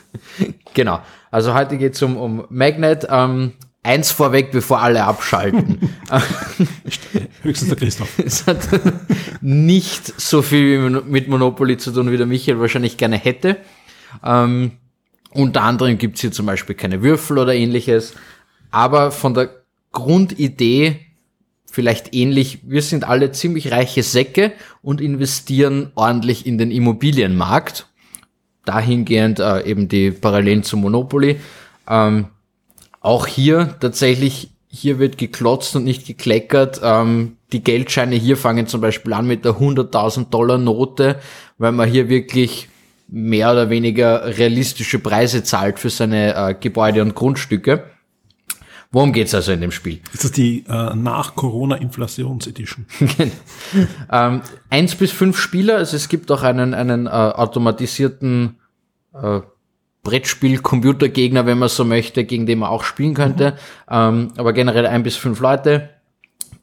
[0.73, 1.01] Genau.
[1.33, 3.07] Also heute geht es um, um Magnet.
[3.11, 5.79] Ähm, eins vorweg, bevor alle abschalten.
[7.43, 8.19] Höchstens der Christoph.
[8.19, 8.69] es hat
[9.41, 13.57] nicht so viel mit Monopoly zu tun, wie der Michael wahrscheinlich gerne hätte.
[14.25, 14.73] Ähm,
[15.31, 18.15] unter anderem gibt's hier zum Beispiel keine Würfel oder ähnliches.
[18.71, 19.51] Aber von der
[19.93, 21.01] Grundidee
[21.71, 27.87] vielleicht ähnlich, wir sind alle ziemlich reiche Säcke und investieren ordentlich in den Immobilienmarkt.
[28.65, 31.41] Dahingehend äh, eben die Parallelen zum Monopoly.
[31.89, 32.27] Ähm,
[33.01, 36.81] auch hier tatsächlich, hier wird geklotzt und nicht gekleckert.
[36.83, 41.19] Ähm, die Geldscheine hier fangen zum Beispiel an mit der 100.000 Dollar Note,
[41.59, 42.69] weil man hier wirklich
[43.09, 47.85] mehr oder weniger realistische Preise zahlt für seine äh, Gebäude und Grundstücke.
[48.93, 50.01] Worum geht's also in dem Spiel?
[50.13, 52.87] Ist das die äh, Nach-Corona-Inflations-Edition?
[54.13, 58.57] ähm, eins bis fünf Spieler, also es gibt auch einen, einen äh, automatisierten
[59.15, 59.41] äh,
[60.03, 63.53] Brettspiel-Computergegner, wenn man so möchte, gegen den man auch spielen könnte.
[63.53, 63.57] Mhm.
[63.91, 65.91] Ähm, aber generell ein bis fünf Leute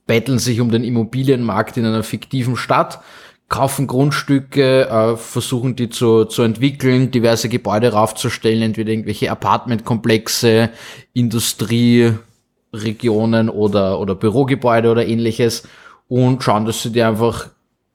[0.08, 3.02] betteln sich um den Immobilienmarkt in einer fiktiven Stadt,
[3.50, 10.70] kaufen Grundstücke, äh, versuchen die zu, zu entwickeln, diverse Gebäude raufzustellen, entweder irgendwelche Apartmentkomplexe,
[11.14, 15.64] Industrieregionen oder, oder Bürogebäude oder ähnliches
[16.08, 17.50] und schauen, dass sie die einfach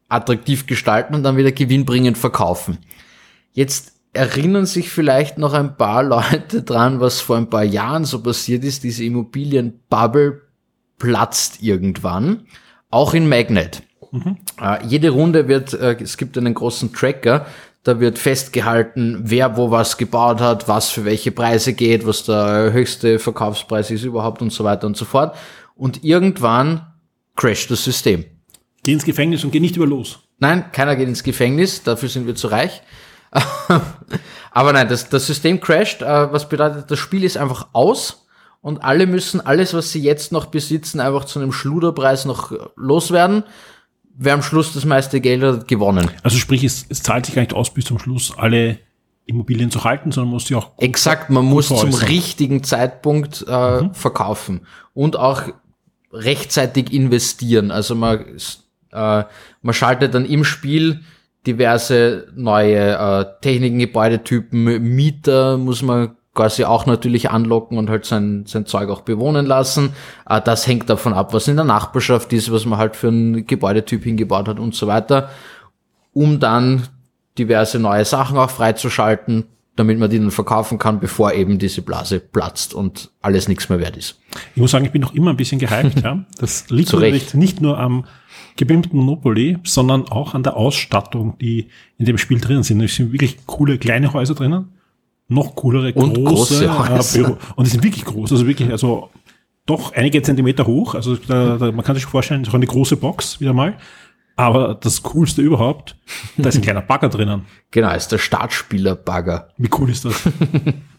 [0.08, 2.78] attraktiv gestalten und dann wieder gewinnbringend verkaufen.
[3.52, 8.22] Jetzt erinnern sich vielleicht noch ein paar Leute dran, was vor ein paar Jahren so
[8.22, 8.84] passiert ist.
[8.84, 10.42] Diese Immobilienbubble
[10.98, 12.46] platzt irgendwann,
[12.90, 13.82] auch in Magnet.
[14.12, 14.36] Mhm.
[14.60, 17.46] Äh, jede Runde wird, äh, es gibt einen großen Tracker,
[17.82, 22.72] da wird festgehalten, wer wo was gebaut hat, was für welche Preise geht, was der
[22.72, 25.34] höchste Verkaufspreis ist überhaupt und so weiter und so fort.
[25.74, 26.86] Und irgendwann
[27.34, 28.24] crasht das System.
[28.84, 30.20] Geh ins Gefängnis und geh nicht über los.
[30.38, 32.82] Nein, keiner geht ins Gefängnis, dafür sind wir zu reich.
[34.50, 38.26] Aber nein, das, das System crasht, äh, was bedeutet, das Spiel ist einfach aus
[38.60, 43.44] und alle müssen alles, was sie jetzt noch besitzen, einfach zu einem Schluderpreis noch loswerden.
[44.14, 46.10] Wer am Schluss das meiste Geld hat, gewonnen.
[46.22, 48.78] Also sprich, es, es zahlt sich gar nicht aus, bis zum Schluss alle
[49.24, 50.72] Immobilien zu halten, sondern muss sie auch.
[50.78, 53.94] Exakt, man muss zum richtigen Zeitpunkt äh, mhm.
[53.94, 55.44] verkaufen und auch
[56.12, 57.70] rechtzeitig investieren.
[57.70, 58.20] Also man,
[58.92, 59.24] äh,
[59.62, 61.00] man schaltet dann im Spiel
[61.46, 68.44] diverse neue äh, Techniken, Gebäudetypen, Mieter muss man quasi auch natürlich anlocken und halt sein,
[68.46, 69.90] sein Zeug auch bewohnen lassen.
[70.28, 73.46] Äh, das hängt davon ab, was in der Nachbarschaft ist, was man halt für einen
[73.46, 75.30] Gebäudetyp hingebaut hat und so weiter,
[76.12, 76.88] um dann
[77.38, 79.44] diverse neue Sachen auch freizuschalten,
[79.76, 83.80] damit man die dann verkaufen kann, bevor eben diese Blase platzt und alles nichts mehr
[83.80, 84.20] wert ist.
[84.54, 86.00] Ich muss sagen, ich bin noch immer ein bisschen gehypt.
[86.04, 86.24] ja.
[86.38, 88.04] Das liegt natürlich nicht nur am
[88.56, 92.80] gebimmten Monopoly, sondern auch an der Ausstattung, die in dem Spiel drin sind.
[92.80, 94.68] Es sind wirklich coole kleine Häuser drinnen,
[95.28, 97.18] noch coolere Und große, große Häuser.
[97.18, 97.38] Büro.
[97.56, 99.10] Und die sind wirklich groß, also wirklich, also
[99.66, 100.94] doch einige Zentimeter hoch.
[100.94, 103.76] Also da, da, man kann sich vorstellen, so eine große Box wieder mal.
[104.34, 105.96] Aber das Coolste überhaupt,
[106.36, 107.42] da ist ein kleiner Bagger drinnen.
[107.70, 109.50] Genau, ist der Startspieler-Bagger.
[109.58, 110.14] Wie cool ist das?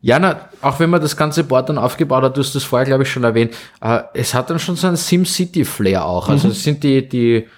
[0.00, 2.86] Ja, na, auch wenn man das ganze Board dann aufgebaut hat, du hast das vorher,
[2.86, 6.28] glaube ich, schon erwähnt, äh, es hat dann schon so einen SimCity-Flair auch.
[6.28, 7.48] Also es sind die, die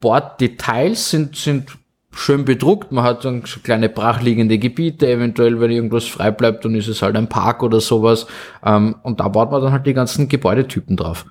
[0.00, 1.70] Board-Details sind, sind
[2.14, 2.92] schön bedruckt.
[2.92, 7.02] Man hat dann so kleine brachliegende Gebiete, eventuell, wenn irgendwas frei bleibt, dann ist es
[7.02, 8.26] halt ein Park oder sowas.
[8.64, 11.26] Ähm, und da baut man dann halt die ganzen Gebäudetypen drauf.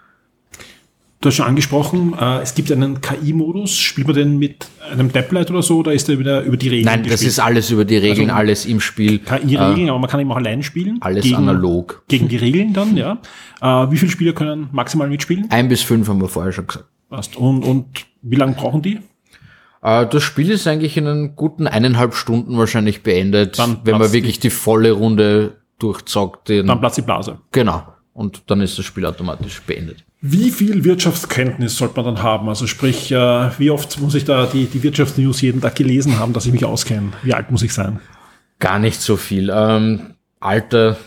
[1.21, 3.77] Du hast schon angesprochen, äh, es gibt einen KI-Modus.
[3.77, 6.85] Spielt man den mit einem Tablet oder so, oder ist der wieder über die Regeln
[6.85, 7.29] Nein, das gespielt?
[7.29, 9.19] ist alles über die Regeln, Also- alles im Spiel.
[9.19, 10.97] KI-Regeln, aber man kann eben auch allein spielen.
[11.01, 12.03] Alles analog.
[12.07, 13.19] Gegen die Regeln dann, ja.
[13.61, 15.45] Äh, wie viele Spieler können maximal mitspielen?
[15.51, 16.85] Ein bis fünf haben wir vorher schon gesagt.
[17.09, 17.35] Passt.
[17.37, 17.85] Und, und
[18.23, 18.99] wie lange brauchen die?
[19.83, 24.11] Äh, Das Spiel ist eigentlich in einen guten eineinhalb Stunden wahrscheinlich beendet, Dann wenn man
[24.11, 26.49] wirklich die volle Runde durchzockt.
[26.49, 27.37] Den, Dann platzt die Blase.
[27.51, 27.83] genau.
[28.13, 30.03] Und dann ist das Spiel automatisch beendet.
[30.19, 32.49] Wie viel Wirtschaftskenntnis sollte man dann haben?
[32.49, 36.33] Also sprich, äh, wie oft muss ich da die, die Wirtschaftsnews jeden Tag gelesen haben,
[36.33, 37.13] dass ich mich auskenne?
[37.23, 37.99] Wie alt muss ich sein?
[38.59, 39.51] Gar nicht so viel.
[39.53, 40.97] Ähm, Alter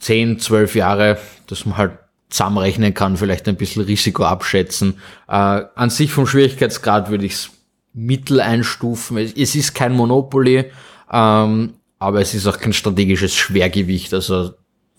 [0.00, 4.94] 10, 12 Jahre, dass man halt zusammenrechnen kann, vielleicht ein bisschen Risiko abschätzen.
[5.28, 7.50] Äh, an sich vom Schwierigkeitsgrad würde ich es
[7.92, 9.16] mittel einstufen.
[9.18, 10.70] Es, es ist kein Monopoly,
[11.12, 14.12] ähm, aber es ist auch kein strategisches Schwergewicht.
[14.12, 14.54] Also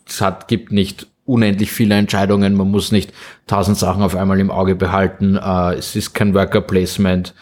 [0.08, 2.55] es hat, gibt nicht unendlich viele Entscheidungen.
[2.55, 3.13] Man muss nicht
[3.45, 5.35] tausend Sachen auf einmal im Auge behalten.
[5.35, 7.35] Äh, es ist kein Worker Placement.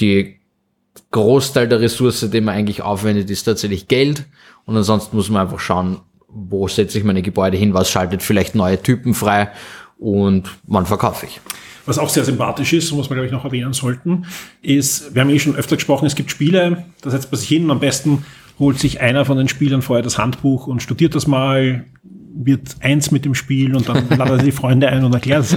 [0.00, 0.36] Die
[1.10, 4.24] Großteil der Ressource, den man eigentlich aufwendet, ist tatsächlich Geld.
[4.64, 8.54] Und ansonsten muss man einfach schauen, wo setze ich meine Gebäude hin, was schaltet vielleicht
[8.54, 9.50] neue Typen frei
[9.98, 11.40] und wann verkaufe ich.
[11.86, 14.26] Was auch sehr sympathisch ist und was wir, glaube ich, noch erwähnen sollten,
[14.60, 17.70] ist, wir haben eh schon öfter gesprochen, es gibt Spiele, da setzt man sich hin
[17.70, 18.24] am besten
[18.58, 21.84] holt sich einer von den Spielern vorher das Handbuch und studiert das mal,
[22.44, 25.56] wird eins mit dem Spiel und dann ladet er die Freunde ein und erklärt es.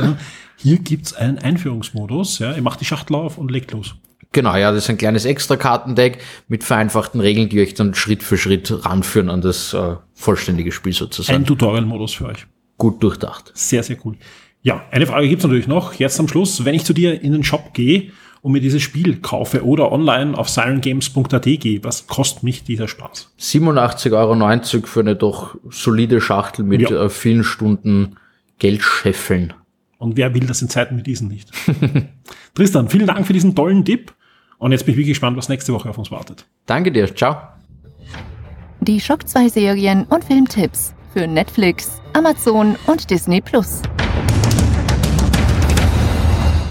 [0.55, 3.95] Hier gibt's einen Einführungsmodus, ja, ihr macht die Schachtel auf und legt los.
[4.31, 8.37] Genau, ja, das ist ein kleines Extra-Kartendeck mit vereinfachten Regeln, die euch dann Schritt für
[8.37, 11.45] Schritt ranführen an das äh, vollständige Spiel Ein sozusagen.
[11.45, 12.45] Tutorial-Modus für euch.
[12.77, 13.51] Gut durchdacht.
[13.55, 14.17] Sehr, sehr cool.
[14.61, 15.93] Ja, eine Frage gibt's natürlich noch.
[15.93, 18.11] Jetzt am Schluss, wenn ich zu dir in den Shop gehe
[18.41, 23.34] und mir dieses Spiel kaufe oder online auf sirengames.at gehe, was kostet mich dieser Spaß?
[23.39, 27.06] 87,90 Euro für eine doch solide Schachtel mit Ja.
[27.06, 28.15] äh, vielen Stunden
[28.60, 29.54] Geldscheffeln.
[29.97, 31.52] Und wer will das in Zeiten wie diesen nicht?
[32.54, 34.13] Tristan, vielen Dank für diesen tollen Tipp.
[34.58, 36.45] Und jetzt bin ich wirklich gespannt, was nächste Woche auf uns wartet.
[36.65, 37.38] Danke dir, ciao.
[38.82, 43.82] Die Schock 2 Serien und Filmtipps für Netflix, Amazon und Disney Plus.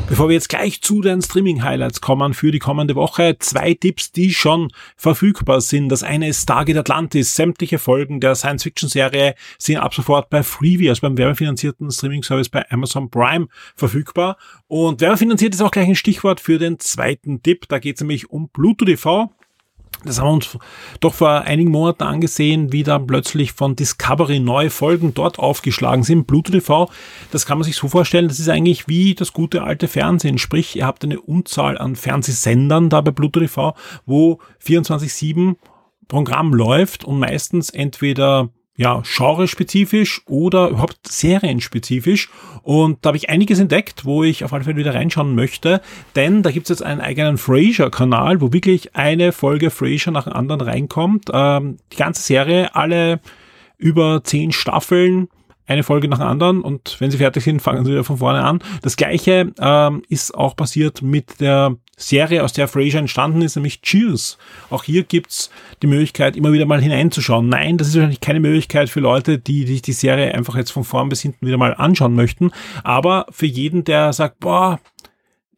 [0.08, 4.32] Bevor wir jetzt gleich zu den Streaming-Highlights kommen für die kommende Woche, zwei Tipps, die
[4.32, 5.90] schon verfügbar sind.
[5.90, 7.34] Das eine ist Stargate Atlantis.
[7.34, 13.10] Sämtliche Folgen der Science-Fiction-Serie sind ab sofort bei Freevee, also beim werbefinanzierten Streaming-Service bei Amazon
[13.10, 14.38] Prime verfügbar.
[14.66, 17.68] Und werbefinanziert ist auch gleich ein Stichwort für den zweiten Tipp.
[17.68, 19.30] Da geht es nämlich um Pluto TV.
[20.04, 20.58] Das haben wir uns
[21.00, 26.26] doch vor einigen Monaten angesehen, wie dann plötzlich von Discovery neue Folgen dort aufgeschlagen sind.
[26.26, 26.88] Pluto TV,
[27.32, 30.38] das kann man sich so vorstellen, das ist eigentlich wie das gute alte Fernsehen.
[30.38, 33.74] Sprich, ihr habt eine Unzahl an Fernsehsendern da bei Pluto TV,
[34.06, 35.56] wo 24-7
[36.06, 42.30] Programm läuft und meistens entweder ja, genrespezifisch oder überhaupt serienspezifisch.
[42.62, 45.80] Und da habe ich einiges entdeckt, wo ich auf alle Fälle wieder reinschauen möchte.
[46.14, 50.32] Denn da gibt es jetzt einen eigenen Frasier-Kanal, wo wirklich eine Folge Frasier nach dem
[50.32, 51.24] anderen reinkommt.
[51.32, 53.20] Ähm, die ganze Serie, alle
[53.78, 55.28] über zehn Staffeln,
[55.66, 58.44] eine Folge nach der anderen und wenn sie fertig sind, fangen sie wieder von vorne
[58.44, 58.60] an.
[58.82, 63.82] Das gleiche ähm, ist auch passiert mit der Serie, aus der Frasier entstanden ist, nämlich
[63.82, 64.38] Cheers.
[64.70, 65.50] Auch hier gibt's
[65.82, 67.48] die Möglichkeit, immer wieder mal hineinzuschauen.
[67.48, 70.84] Nein, das ist wahrscheinlich keine Möglichkeit für Leute, die sich die Serie einfach jetzt von
[70.84, 72.52] vorn bis hinten wieder mal anschauen möchten.
[72.84, 74.80] Aber für jeden, der sagt, boah,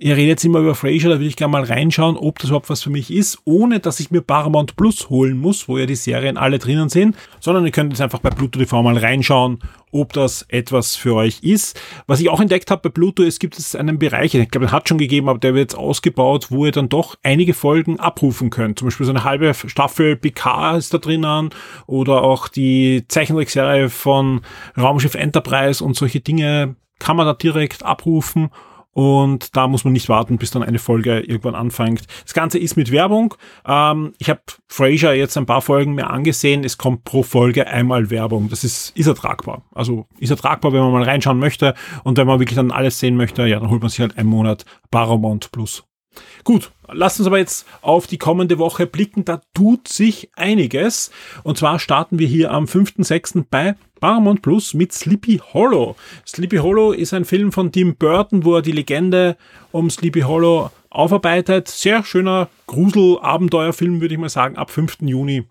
[0.01, 2.71] ihr redet jetzt immer über Frasier, da will ich gerne mal reinschauen, ob das überhaupt
[2.71, 5.95] was für mich ist, ohne dass ich mir Paramount Plus holen muss, wo ja die
[5.95, 9.59] Serien alle drinnen sind, sondern ihr könnt jetzt einfach bei Pluto TV mal reinschauen,
[9.93, 11.79] ob das etwas für euch ist.
[12.07, 14.73] Was ich auch entdeckt habe bei Pluto, es gibt es einen Bereich, ich glaube, es
[14.73, 18.49] hat schon gegeben, aber der wird jetzt ausgebaut, wo ihr dann doch einige Folgen abrufen
[18.49, 18.79] könnt.
[18.79, 21.51] Zum Beispiel so eine halbe Staffel PK ist da drinnen
[21.87, 24.41] oder auch die Zeichentrickserie von
[24.79, 28.51] Raumschiff Enterprise und solche Dinge kann man da direkt abrufen
[28.93, 32.05] und da muss man nicht warten, bis dann eine Folge irgendwann anfängt.
[32.25, 33.35] Das Ganze ist mit Werbung.
[33.67, 36.65] Ähm, ich habe Frasier jetzt ein paar Folgen mehr angesehen.
[36.65, 38.49] Es kommt pro Folge einmal Werbung.
[38.49, 39.63] Das ist, ist ertragbar.
[39.75, 41.75] Also ist ertragbar, wenn man mal reinschauen möchte.
[42.03, 44.29] Und wenn man wirklich dann alles sehen möchte, ja, dann holt man sich halt einen
[44.29, 45.85] Monat Paramount Plus
[46.45, 49.25] Gut, lasst uns aber jetzt auf die kommende Woche blicken.
[49.25, 51.11] Da tut sich einiges.
[51.43, 53.45] Und zwar starten wir hier am 5.6.
[53.51, 55.97] bei Paramount Plus mit Sleepy Hollow.
[56.27, 59.37] Sleepy Hollow ist ein Film von Tim Burton, wo er die Legende
[59.73, 61.69] um Sleepy Hollow aufarbeitet.
[61.69, 64.99] Sehr schöner Grusel-Abenteuerfilm, würde ich mal sagen, ab 5.
[65.03, 65.45] Juni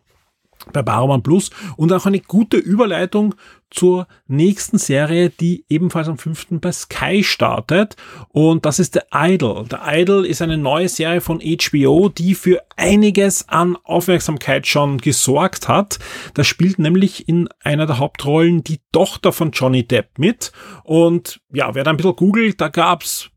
[0.74, 3.36] bei Paramount Plus und auch eine gute Überleitung
[3.70, 6.48] zur nächsten Serie, die ebenfalls am 5.
[6.60, 7.96] bei Sky startet
[8.30, 9.66] und das ist The Idol.
[9.70, 15.68] The Idol ist eine neue Serie von HBO, die für einiges an Aufmerksamkeit schon gesorgt
[15.68, 16.00] hat.
[16.34, 20.52] Da spielt nämlich in einer der Hauptrollen die Tochter von Johnny Depp mit
[20.84, 23.30] und ja, wer da ein bisschen googelt, da gab's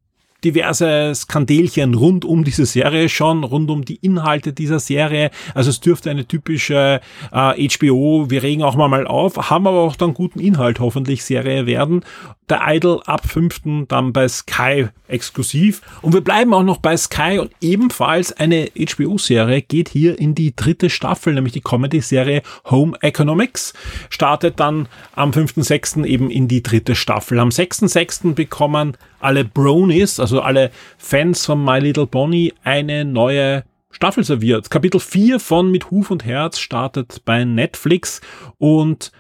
[0.45, 5.31] diverse Skandelchen rund um diese Serie schon, rund um die Inhalte dieser Serie.
[5.55, 7.01] Also es dürfte eine typische
[7.33, 11.25] äh, HBO, wir regen auch mal mal auf, haben aber auch dann guten Inhalt hoffentlich
[11.25, 12.05] Serie werden.
[12.49, 13.87] Der Idol ab 5.
[13.89, 15.83] dann bei Sky exklusiv.
[16.01, 20.57] Und wir bleiben auch noch bei Sky und ebenfalls eine HBO-Serie geht hier in die
[20.57, 23.75] dritte Staffel, nämlich die Comedy-Serie Home Economics.
[24.11, 26.05] Startet dann am 5.6.
[26.05, 27.39] eben in die dritte Staffel.
[27.39, 28.35] Am 6.6.
[28.35, 34.71] bekommen alle Bronies, also alle Fans von My Little Bonnie, eine neue Staffel serviert.
[34.71, 38.21] Kapitel 4 von Mit Huf und Herz startet bei Netflix
[38.59, 39.13] und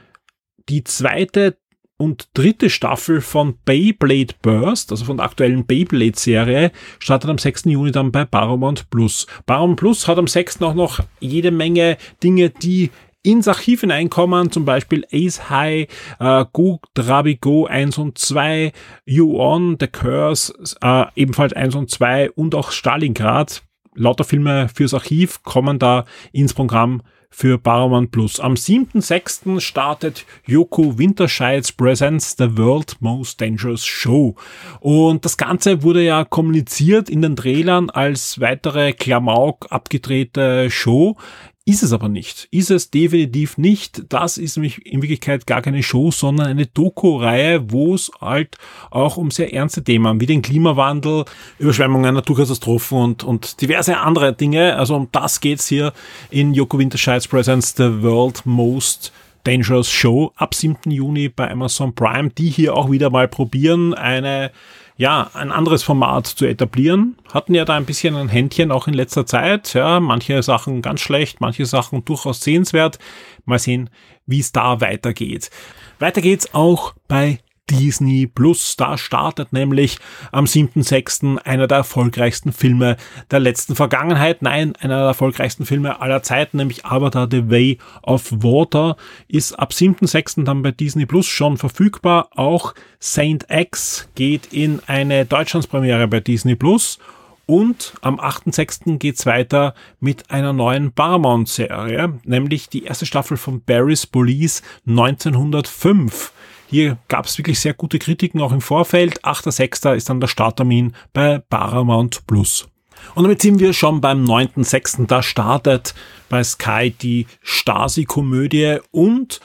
[0.68, 1.56] die zweite
[1.98, 7.66] und dritte Staffel von Beyblade Burst, also von der aktuellen Beyblade-Serie, startet am 6.
[7.66, 9.28] Juni dann bei Paramount Plus.
[9.46, 10.62] Paramount Plus hat am 6.
[10.62, 12.90] auch noch jede Menge Dinge, die
[13.22, 18.72] ins Archiv hineinkommen, zum Beispiel Ace High, äh, Go Drabi Go 1 und 2,
[19.04, 23.62] You On, The Curse, äh, ebenfalls 1 und 2 und auch Stalingrad.
[23.94, 28.38] Lauter Filme fürs Archiv kommen da ins Programm für Paramount Plus.
[28.38, 29.58] Am 7.6.
[29.60, 34.36] startet Yoko Winterscheids Presents The World Most Dangerous Show.
[34.80, 41.16] Und das Ganze wurde ja kommuniziert in den Trailern als weitere Klamauk abgedrehte Show.
[41.64, 42.48] Ist es aber nicht.
[42.50, 44.12] Ist es definitiv nicht.
[44.12, 48.56] Das ist nämlich in Wirklichkeit gar keine Show, sondern eine Doku-Reihe, wo es halt
[48.90, 51.24] auch um sehr ernste Themen wie den Klimawandel,
[51.60, 54.76] Überschwemmungen, Naturkatastrophen und, und diverse andere Dinge.
[54.76, 55.92] Also um das geht's hier
[56.30, 59.12] in Joko Winterscheids Presents The World Most
[59.44, 60.90] Dangerous Show ab 7.
[60.90, 64.50] Juni bei Amazon Prime, die hier auch wieder mal probieren, eine
[64.96, 67.16] ja, ein anderes Format zu etablieren.
[67.32, 69.74] Hatten ja da ein bisschen ein Händchen auch in letzter Zeit.
[69.74, 72.98] Ja, manche Sachen ganz schlecht, manche Sachen durchaus sehenswert.
[73.44, 73.90] Mal sehen,
[74.26, 75.50] wie es da weitergeht.
[75.98, 77.38] Weiter geht's auch bei
[77.72, 78.76] Disney Plus.
[78.76, 79.98] Da startet nämlich
[80.30, 81.38] am 7.6.
[81.38, 82.96] einer der erfolgreichsten Filme
[83.30, 84.42] der letzten Vergangenheit.
[84.42, 88.96] Nein, einer der erfolgreichsten Filme aller Zeiten, nämlich Avatar The Way of Water,
[89.28, 90.44] ist ab 7.6.
[90.44, 92.28] dann bei Disney Plus schon verfügbar.
[92.34, 96.98] Auch Saint X geht in eine Deutschlandspremiere bei Disney Plus.
[97.46, 98.98] Und am 8.6.
[98.98, 106.32] geht's weiter mit einer neuen Paramount-Serie, nämlich die erste Staffel von Barry's Police 1905.
[106.72, 109.22] Hier gab es wirklich sehr gute Kritiken auch im Vorfeld.
[109.26, 109.94] 8.6.
[109.94, 112.66] ist dann der Starttermin bei Paramount Plus.
[113.14, 115.06] Und damit sind wir schon beim 9.6.
[115.06, 115.94] Da startet
[116.30, 119.42] bei Sky die Stasi-Komödie und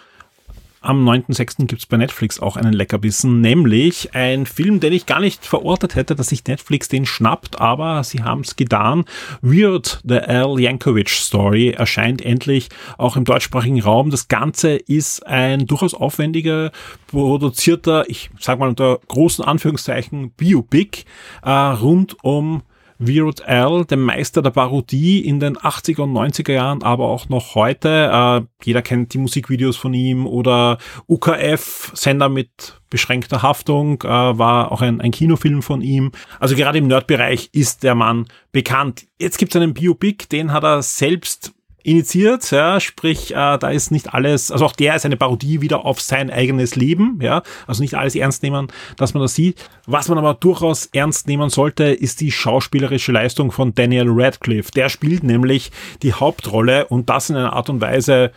[0.82, 1.66] am 9.6.
[1.66, 5.96] gibt es bei Netflix auch einen Leckerbissen, nämlich ein Film, den ich gar nicht verortet
[5.96, 9.06] hätte, dass sich Netflix den schnappt, aber sie haben es getan.
[9.42, 14.12] Weird, The Al Yankovic Story erscheint endlich auch im deutschsprachigen Raum.
[14.12, 16.72] Das Ganze ist ein durchaus aufwendiger,
[17.08, 21.06] produzierter, ich sag mal unter großen Anführungszeichen, Biopic
[21.44, 22.62] äh, rund um
[23.00, 27.56] Weird Al, dem Meister der Parodie in den 80er und 90er Jahren, aber auch noch
[27.56, 28.10] heute.
[28.12, 34.72] Äh, jeder kennt die Musikvideos von ihm oder UKF, Sender mit beschränkter Haftung, äh, war
[34.72, 36.12] auch ein, ein Kinofilm von ihm.
[36.40, 39.06] Also gerade im Nerdbereich ist der Mann bekannt.
[39.20, 41.54] Jetzt gibt es einen Biopic, den hat er selbst
[41.88, 45.86] initiiert, ja, sprich, äh, da ist nicht alles, also auch der ist eine Parodie wieder
[45.86, 49.70] auf sein eigenes Leben, ja, also nicht alles ernst nehmen, dass man das sieht.
[49.86, 54.72] Was man aber durchaus ernst nehmen sollte, ist die schauspielerische Leistung von Daniel Radcliffe.
[54.72, 55.72] Der spielt nämlich
[56.04, 58.32] die Hauptrolle und das in einer Art und Weise,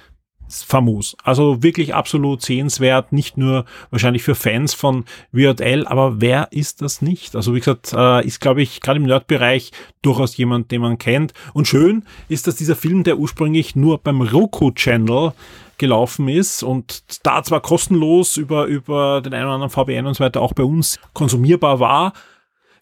[0.50, 1.16] famos.
[1.24, 7.02] Also wirklich absolut sehenswert, nicht nur wahrscheinlich für Fans von Al, aber wer ist das
[7.02, 7.36] nicht?
[7.36, 11.32] Also wie gesagt, äh, ist glaube ich gerade im Nerdbereich durchaus jemand, den man kennt.
[11.52, 15.32] Und schön ist, dass dieser Film, der ursprünglich nur beim Roku Channel
[15.78, 20.22] gelaufen ist und da zwar kostenlos über, über den einen oder anderen VPN und so
[20.22, 22.12] weiter auch bei uns konsumierbar war,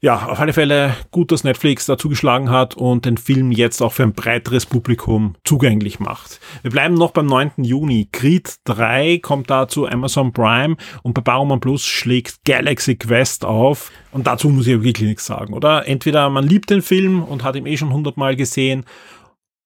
[0.00, 3.92] ja, auf alle Fälle gut, dass Netflix da zugeschlagen hat und den Film jetzt auch
[3.92, 6.38] für ein breiteres Publikum zugänglich macht.
[6.62, 7.64] Wir bleiben noch beim 9.
[7.64, 8.08] Juni.
[8.12, 13.90] Creed 3 kommt da zu Amazon Prime und bei Baumann Plus schlägt Galaxy Quest auf.
[14.12, 15.88] Und dazu muss ich wirklich nichts sagen, oder?
[15.88, 18.84] Entweder man liebt den Film und hat ihn eh schon hundertmal gesehen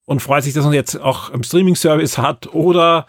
[0.07, 3.07] und freut sich, dass man jetzt auch im Streaming-Service hat oder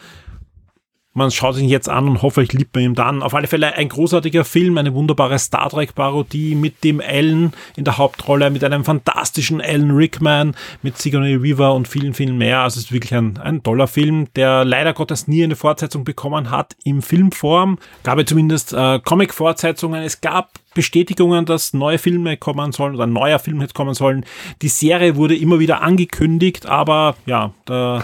[1.14, 3.22] man schaut ihn jetzt an und hoffentlich liebt man ihn dann.
[3.22, 8.00] Auf alle Fälle ein großartiger Film, eine wunderbare Star Trek-Parodie mit dem Ellen in der
[8.00, 12.62] Hauptrolle, mit einem fantastischen Alan Rickman, mit Sigourney Weaver und vielen, vielen mehr.
[12.62, 16.50] Also es ist wirklich ein, ein toller Film, der leider Gottes nie eine Fortsetzung bekommen
[16.50, 17.78] hat im Filmform.
[18.04, 20.02] Gab es zumindest äh, Comic-Fortsetzungen.
[20.02, 24.26] Es gab Bestätigungen, dass neue Filme kommen sollen oder ein neuer Film hätte kommen sollen.
[24.64, 28.04] Die Serie wurde immer wieder angekündigt, aber ja, da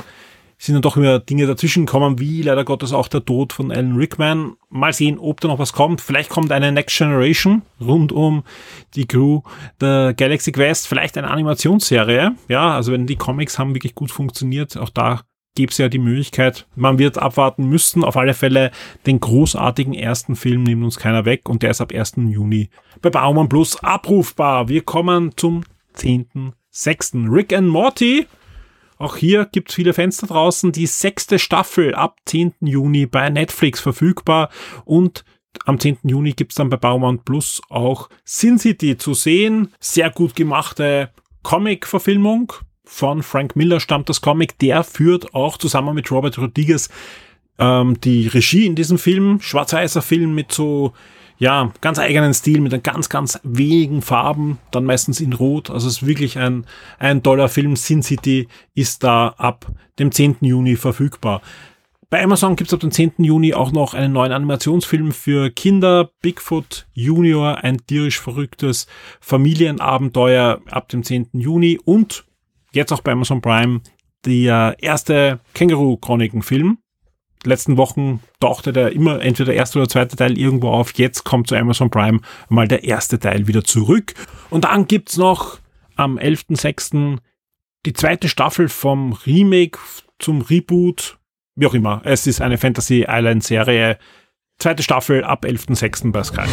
[0.59, 3.95] sind dann doch immer Dinge dazwischen gekommen, wie leider Gottes auch der Tod von Alan
[3.95, 4.55] Rickman.
[4.69, 6.01] Mal sehen, ob da noch was kommt.
[6.01, 8.43] Vielleicht kommt eine Next Generation rund um
[8.93, 9.41] die Crew
[9.79, 12.35] der Galaxy Quest, vielleicht eine Animationsserie.
[12.49, 15.21] Ja, also wenn die Comics haben wirklich gut funktioniert, auch da
[15.55, 18.03] gäbe es ja die Möglichkeit, man wird abwarten müssen.
[18.03, 18.71] Auf alle Fälle
[19.05, 22.15] den großartigen ersten Film nimmt uns keiner weg und der ist ab 1.
[22.27, 22.69] Juni
[23.01, 24.67] bei Baumann Plus abrufbar.
[24.67, 25.63] Wir kommen zum
[25.95, 27.31] 10.6.
[27.31, 28.27] Rick and Morty
[28.99, 30.73] auch hier gibt es viele Fenster draußen.
[30.73, 32.53] Die sechste Staffel ab 10.
[32.59, 34.49] Juni bei Netflix verfügbar
[34.83, 35.23] und
[35.65, 35.99] am 10.
[36.03, 39.73] Juni gibt's dann bei Baumann Plus auch Sin City zu sehen.
[39.79, 41.11] Sehr gut gemachte
[41.43, 42.51] Comic-Verfilmung.
[42.83, 44.59] Von Frank Miller stammt das Comic.
[44.59, 46.89] Der führt auch zusammen mit Robert Rodriguez
[47.57, 49.39] ähm, die Regie in diesem Film.
[49.39, 50.93] Schwarz-weißer Film mit so
[51.39, 55.69] ja, ganz eigenen Stil mit ganz, ganz wenigen Farben, dann meistens in Rot.
[55.69, 56.65] Also es ist wirklich ein,
[56.99, 57.77] ein toller Film.
[57.77, 59.65] Sin City ist da ab
[59.99, 60.37] dem 10.
[60.41, 61.41] Juni verfügbar.
[62.09, 63.13] Bei Amazon gibt es ab dem 10.
[63.19, 68.87] Juni auch noch einen neuen Animationsfilm für Kinder, Bigfoot Junior, ein tierisch verrücktes
[69.21, 71.29] Familienabenteuer ab dem 10.
[71.33, 72.25] Juni und
[72.73, 73.79] jetzt auch bei Amazon Prime
[74.25, 76.79] der erste Känguru-Chroniken-Film
[77.43, 80.93] letzten Wochen tauchte der immer entweder der erste oder zweite Teil irgendwo auf.
[80.95, 82.19] Jetzt kommt zu Amazon Prime
[82.49, 84.13] mal der erste Teil wieder zurück.
[84.49, 85.59] Und dann gibt's noch
[85.95, 87.17] am 11.06.
[87.85, 89.79] die zweite Staffel vom Remake
[90.19, 91.17] zum Reboot.
[91.55, 92.01] Wie auch immer.
[92.05, 93.97] Es ist eine Fantasy Island Serie.
[94.59, 96.11] Zweite Staffel ab 11.06.
[96.11, 96.47] bei Sky.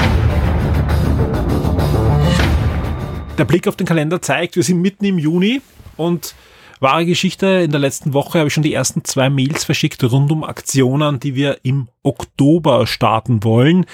[3.38, 5.60] Der Blick auf den Kalender zeigt, wir sind mitten im Juni
[5.96, 6.34] und
[6.80, 7.46] Wahre Geschichte.
[7.46, 11.20] In der letzten Woche habe ich schon die ersten zwei Mails verschickt rund um Aktionen,
[11.20, 13.86] die wir im Oktober starten wollen.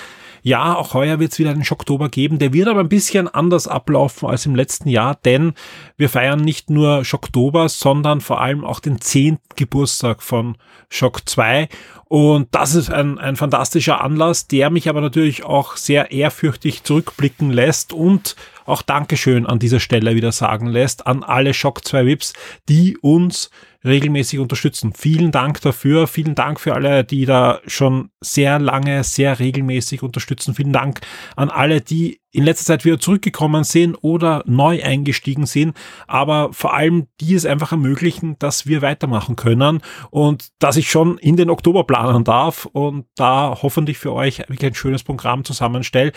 [0.44, 2.40] Ja, auch heuer wird es wieder einen Schocktober geben.
[2.40, 5.54] Der wird aber ein bisschen anders ablaufen als im letzten Jahr, denn
[5.96, 10.56] wir feiern nicht nur Schocktober, sondern vor allem auch den zehnten Geburtstag von
[10.88, 11.68] Schock 2.
[12.12, 17.50] Und das ist ein, ein fantastischer Anlass, der mich aber natürlich auch sehr ehrfürchtig zurückblicken
[17.50, 18.36] lässt und
[18.66, 22.34] auch Dankeschön an dieser Stelle wieder sagen lässt an alle Shock 2 Vips,
[22.68, 23.48] die uns
[23.82, 24.92] regelmäßig unterstützen.
[24.92, 26.06] Vielen Dank dafür.
[26.06, 30.54] Vielen Dank für alle, die da schon sehr lange, sehr regelmäßig unterstützen.
[30.54, 31.00] Vielen Dank
[31.34, 35.76] an alle, die in letzter Zeit wieder zurückgekommen sind oder neu eingestiegen sind,
[36.06, 41.18] aber vor allem die es einfach ermöglichen, dass wir weitermachen können und dass ich schon
[41.18, 46.12] in den Oktober planen darf und da hoffentlich für euch ein schönes Programm zusammenstelle.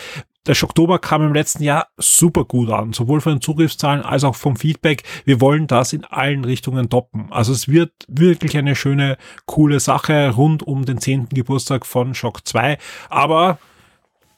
[0.46, 4.36] Der Oktober kam im letzten Jahr super gut an, sowohl von den Zugriffszahlen als auch
[4.36, 5.02] vom Feedback.
[5.24, 7.26] Wir wollen das in allen Richtungen toppen.
[7.30, 11.30] Also es wird wirklich eine schöne, coole Sache rund um den 10.
[11.30, 12.78] Geburtstag von Shock 2.
[13.10, 13.58] Aber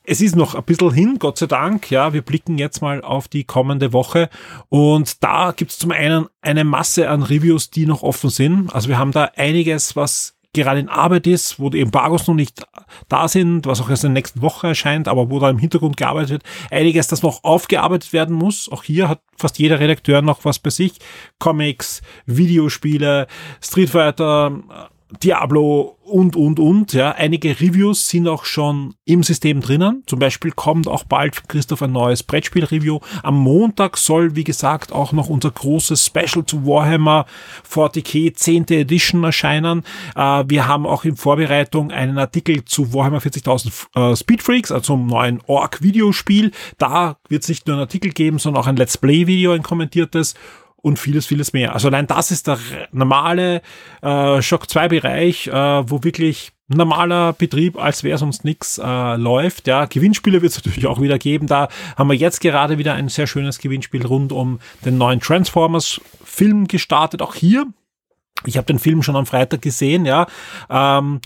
[0.09, 1.91] es ist noch ein bisschen hin, Gott sei Dank.
[1.91, 4.31] Ja, wir blicken jetzt mal auf die kommende Woche.
[4.71, 8.75] Und da gibt es zum einen eine Masse an Reviews, die noch offen sind.
[8.75, 12.63] Also wir haben da einiges, was gerade in Arbeit ist, wo die Embargos noch nicht
[13.09, 15.99] da sind, was auch erst in der nächsten Woche erscheint, aber wo da im Hintergrund
[15.99, 16.43] gearbeitet wird.
[16.71, 18.71] Einiges, das noch aufgearbeitet werden muss.
[18.73, 20.95] Auch hier hat fast jeder Redakteur noch was bei sich.
[21.39, 23.27] Comics, Videospiele,
[23.61, 24.89] Street Fighter,
[25.23, 26.93] Diablo und, und, und.
[26.93, 30.03] Ja, einige Reviews sind auch schon im System drinnen.
[30.07, 33.01] Zum Beispiel kommt auch bald Christoph ein neues Brettspiel-Review.
[33.23, 37.27] Am Montag soll, wie gesagt, auch noch unser großes Special zu Warhammer
[37.71, 38.69] 40k 10.
[38.69, 39.83] Edition erscheinen.
[40.15, 45.07] Äh, wir haben auch in Vorbereitung einen Artikel zu Warhammer 40.000 äh, Speedfreaks, also zum
[45.07, 46.53] neuen Orc-Videospiel.
[46.77, 50.35] Da wird es nicht nur einen Artikel geben, sondern auch ein Let's Play-Video, ein kommentiertes
[50.81, 51.75] und vieles, vieles mehr.
[51.75, 52.59] Also allein das ist der
[52.93, 53.63] normale
[54.03, 59.67] äh, Shock 2 Bereich, äh, wo wirklich normaler Betrieb, als wäre sonst nichts äh, läuft.
[59.67, 61.47] Ja, Gewinnspiele wird es natürlich auch wieder geben.
[61.47, 66.01] Da haben wir jetzt gerade wieder ein sehr schönes Gewinnspiel rund um den neuen Transformers
[66.23, 67.23] Film gestartet.
[67.23, 67.67] Auch hier,
[68.45, 70.27] ich habe den Film schon am Freitag gesehen, ja.
[70.69, 71.21] Ähm,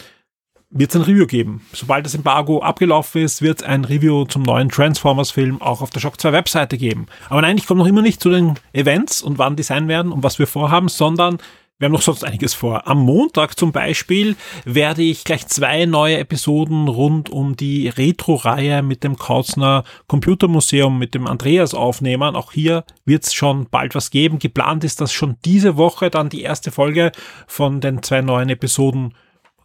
[0.72, 1.60] wird es ein Review geben.
[1.72, 6.00] Sobald das Embargo abgelaufen ist, wird es ein Review zum neuen Transformers-Film auch auf der
[6.00, 7.06] Shock 2 Webseite geben.
[7.28, 10.12] Aber nein, ich komme noch immer nicht zu den Events und wann die sein werden
[10.12, 11.38] und was wir vorhaben, sondern
[11.78, 12.86] wir haben noch sonst einiges vor.
[12.86, 19.02] Am Montag zum Beispiel werde ich gleich zwei neue Episoden rund um die Retro-Reihe mit
[19.02, 22.36] dem Kautzner Computermuseum mit dem Andreas aufnehmen.
[22.36, 24.38] Auch hier wird es schon bald was geben.
[24.38, 27.10] Geplant ist, dass schon diese Woche dann die erste Folge
[27.48, 29.14] von den zwei neuen Episoden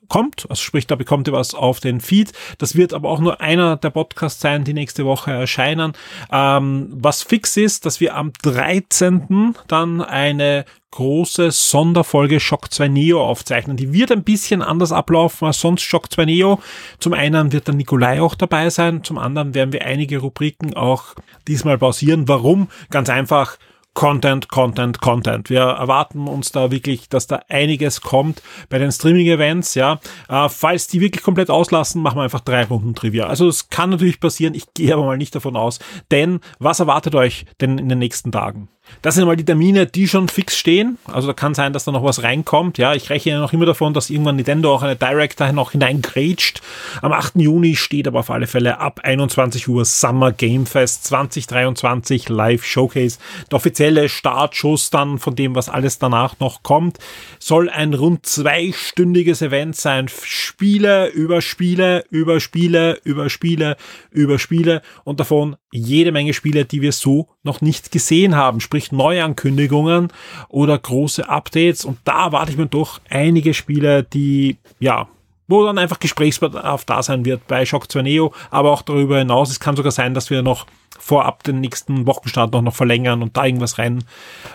[0.07, 0.45] kommt.
[0.49, 2.31] Also sprich, da bekommt ihr was auf den Feed.
[2.57, 5.93] Das wird aber auch nur einer der Podcasts sein, die nächste Woche erscheinen.
[6.31, 9.55] Ähm, was fix ist, dass wir am 13.
[9.67, 13.77] dann eine große Sonderfolge Shock 2 Neo aufzeichnen.
[13.77, 16.59] Die wird ein bisschen anders ablaufen als sonst Shock 2 Neo.
[16.99, 21.13] Zum einen wird der Nikolai auch dabei sein, zum anderen werden wir einige Rubriken auch
[21.47, 22.27] diesmal pausieren.
[22.27, 22.69] Warum?
[22.89, 23.57] Ganz einfach,
[23.97, 25.49] Content, Content, Content.
[25.49, 29.99] Wir erwarten uns da wirklich, dass da einiges kommt bei den Streaming-Events, ja.
[30.29, 33.25] Äh, falls die wirklich komplett auslassen, machen wir einfach drei Runden Trivia.
[33.25, 35.79] Also es kann natürlich passieren, ich gehe aber mal nicht davon aus.
[36.11, 38.69] Denn was erwartet euch denn in den nächsten Tagen?
[39.01, 40.97] Das sind mal die Termine, die schon fix stehen.
[41.05, 42.77] Also da kann sein, dass da noch was reinkommt.
[42.77, 46.61] Ja, ich rechne noch immer davon, dass irgendwann Nintendo auch eine Direct da noch hineingrätscht.
[47.01, 47.35] Am 8.
[47.35, 53.19] Juni steht aber auf alle Fälle ab 21 Uhr Summer Game Fest 2023 Live Showcase.
[53.51, 56.97] Der offizielle Startschuss dann von dem, was alles danach noch kommt,
[57.39, 60.07] soll ein rund zweistündiges Event sein.
[60.07, 63.77] Spiele über Spiele, über Spiele, über Spiele,
[64.11, 68.91] über Spiele und davon jede Menge Spiele, die wir so noch nicht gesehen haben, sprich
[68.91, 70.09] Neuankündigungen
[70.49, 71.85] oder große Updates.
[71.85, 75.07] Und da warte ich mir doch einige Spiele, die, ja,
[75.47, 79.49] wo dann einfach Gesprächsbedarf da sein wird bei Shock 2 Neo, aber auch darüber hinaus.
[79.49, 80.67] Es kann sogar sein, dass wir noch
[80.99, 84.03] vorab den nächsten Wochenstart noch, noch verlängern und da irgendwas rein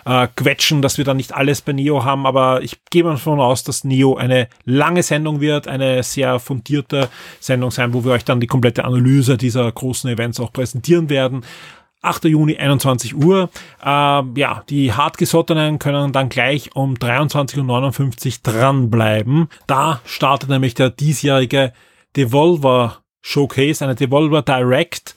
[0.05, 3.41] äh, quetschen, dass wir dann nicht alles bei Neo haben, aber ich gehe mal davon
[3.41, 7.09] aus, dass Neo eine lange Sendung wird, eine sehr fundierte
[7.41, 11.45] Sendung sein, wo wir euch dann die komplette Analyse dieser großen Events auch präsentieren werden.
[12.03, 12.25] 8.
[12.25, 13.49] Juni, 21 Uhr.
[13.81, 19.49] Äh, ja, die Hartgesottenen können dann gleich um 23.59 Uhr dranbleiben.
[19.67, 21.73] Da startet nämlich der diesjährige
[22.17, 25.15] Devolver Showcase, eine Devolver Direct.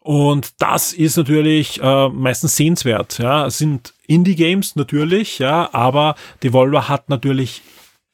[0.00, 3.18] Und das ist natürlich äh, meistens sehenswert.
[3.18, 7.62] Ja, es sind Indie-Games natürlich, ja, aber Devolver hat natürlich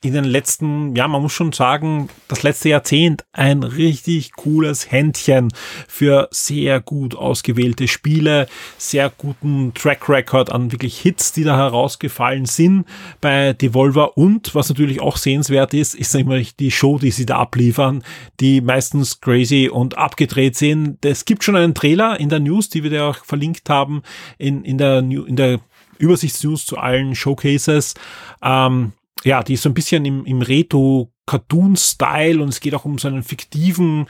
[0.04, 5.50] in den letzten, ja, man muss schon sagen, das letzte Jahrzehnt ein richtig cooles Händchen
[5.88, 8.46] für sehr gut ausgewählte Spiele,
[8.76, 12.84] sehr guten Track Record an wirklich Hits, die da herausgefallen sind
[13.22, 17.38] bei Devolver und was natürlich auch sehenswert ist, ist nämlich die Show, die sie da
[17.38, 18.04] abliefern,
[18.40, 21.02] die meistens crazy und abgedreht sind.
[21.02, 24.02] Es gibt schon einen Trailer in der News, die wir da auch verlinkt haben
[24.36, 25.60] in, in der, in der
[25.96, 27.94] Übersichtsnews zu allen Showcases.
[28.42, 28.92] Ähm,
[29.24, 33.08] ja, die ist so ein bisschen im, im Retro-Cartoon-Style und es geht auch um so
[33.08, 34.06] einen fiktiven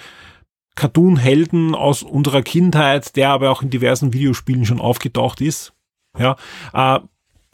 [0.75, 5.73] Cartoon-Helden aus unserer Kindheit, der aber auch in diversen Videospielen schon aufgetaucht ist.
[6.19, 6.37] Ja,
[6.73, 7.01] äh,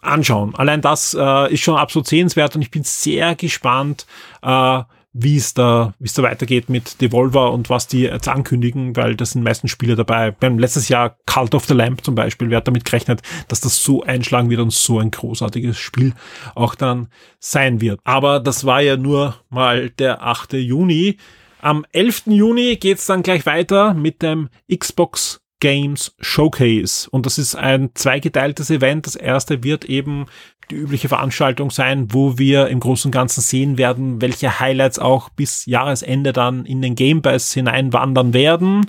[0.03, 0.55] anschauen.
[0.55, 4.07] Allein das äh, ist schon absolut sehenswert und ich bin sehr gespannt,
[4.43, 4.83] äh,
[5.13, 9.17] wie es da, wie es da weitergeht mit Devolver und was die jetzt ankündigen, weil
[9.17, 10.31] das sind meisten Spiele dabei.
[10.31, 13.83] Beim letztes Jahr Cult of the Lamp zum Beispiel, wer hat damit gerechnet, dass das
[13.83, 16.15] so einschlagen wird und so ein großartiges Spiel
[16.55, 17.09] auch dann
[17.41, 18.01] sein wird.
[18.05, 20.53] Aber das war ja nur mal der 8.
[20.55, 21.17] Juni.
[21.61, 22.23] Am 11.
[22.27, 27.09] Juni geht's dann gleich weiter mit dem Xbox Games Showcase.
[27.11, 29.07] Und das ist ein zweigeteiltes Event.
[29.07, 30.27] Das erste wird eben
[30.71, 35.29] die übliche Veranstaltung sein, wo wir im Großen und Ganzen sehen werden, welche Highlights auch
[35.31, 38.87] bis Jahresende dann in den Game Pass hineinwandern werden.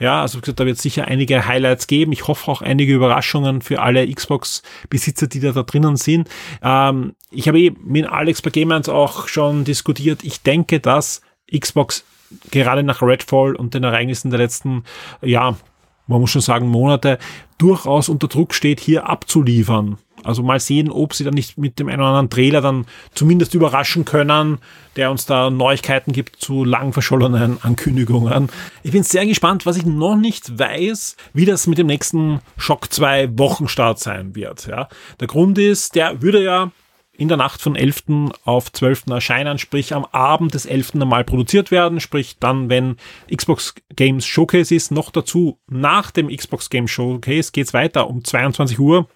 [0.00, 2.12] Ja, also gesagt, da wird sicher einige Highlights geben.
[2.12, 6.28] Ich hoffe auch einige Überraschungen für alle Xbox-Besitzer, die da, da drinnen sind.
[6.62, 10.24] Ähm, ich habe eh mit Alex bei Game auch schon diskutiert.
[10.24, 11.22] Ich denke, dass
[11.56, 12.04] Xbox
[12.50, 14.84] gerade nach Redfall und den Ereignissen der letzten,
[15.22, 15.56] ja,
[16.06, 17.18] man muss schon sagen, Monate
[17.58, 19.98] durchaus unter Druck steht, hier abzuliefern.
[20.24, 23.54] Also mal sehen, ob sie dann nicht mit dem einen oder anderen Trailer dann zumindest
[23.54, 24.58] überraschen können,
[24.96, 28.48] der uns da Neuigkeiten gibt zu lang verschollenen Ankündigungen.
[28.82, 32.90] Ich bin sehr gespannt, was ich noch nicht weiß, wie das mit dem nächsten Shock
[32.90, 34.66] 2 Wochenstart sein wird.
[34.66, 34.88] Ja.
[35.20, 36.70] Der Grund ist, der würde ja
[37.16, 38.32] in der Nacht von 11.
[38.44, 39.04] auf 12.
[39.08, 40.94] erscheinen, sprich am Abend des 11.
[40.94, 42.96] einmal produziert werden, sprich dann, wenn
[43.34, 48.78] Xbox Games Showcase ist, noch dazu nach dem Xbox Games Showcase geht's weiter um 22
[48.78, 49.08] Uhr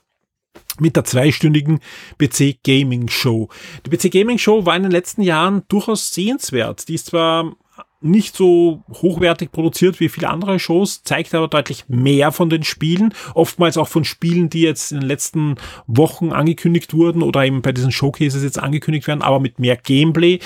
[0.80, 1.80] mit der zweistündigen
[2.18, 3.49] PC Gaming Show.
[3.84, 6.88] Die PC Gaming Show war in den letzten Jahren durchaus sehenswert.
[6.88, 7.57] Die ist zwar
[8.01, 13.12] nicht so hochwertig produziert wie viele andere Shows, zeigt aber deutlich mehr von den Spielen,
[13.34, 17.72] oftmals auch von Spielen, die jetzt in den letzten Wochen angekündigt wurden oder eben bei
[17.72, 20.38] diesen Showcases jetzt angekündigt werden, aber mit mehr Gameplay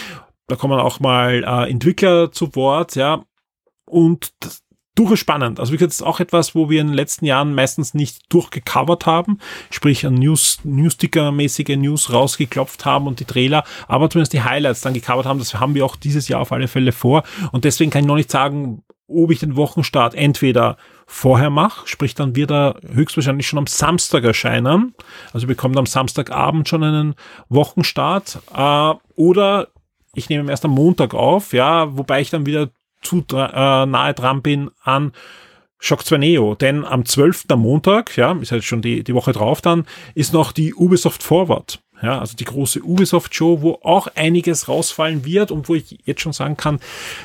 [0.53, 3.25] da kommen auch mal äh, Entwickler zu Wort, ja.
[3.87, 4.62] Und das,
[4.95, 5.59] durchaus spannend.
[5.59, 8.33] Also wie gesagt, das ist auch etwas, wo wir in den letzten Jahren meistens nicht
[8.33, 9.39] durchgecovert haben,
[9.71, 15.27] sprich News, Newsticker-mäßige News rausgeklopft haben und die Trailer, aber zumindest die Highlights dann gecovert
[15.27, 15.39] haben.
[15.39, 17.23] Das haben wir auch dieses Jahr auf alle Fälle vor.
[17.53, 20.77] Und deswegen kann ich noch nicht sagen, ob ich den Wochenstart entweder
[21.07, 24.95] vorher mache, sprich dann wird er höchstwahrscheinlich schon am Samstag erscheinen.
[25.33, 27.15] Also bekommt am Samstagabend schon einen
[27.49, 28.41] Wochenstart.
[28.55, 29.69] Äh, oder
[30.15, 32.71] ich nehme ihn erst am Montag auf, ja, wobei ich dann wieder
[33.03, 35.13] zu äh, nahe dran bin an
[35.79, 37.47] Shock 2 Neo, denn am 12.
[37.49, 39.85] am Montag, ja, ist halt schon die, die Woche drauf dann,
[40.15, 41.82] ist noch die Ubisoft Forward.
[42.03, 46.33] Ja, also die große Ubisoft-Show, wo auch einiges rausfallen wird und wo ich jetzt schon
[46.33, 46.81] sagen kann,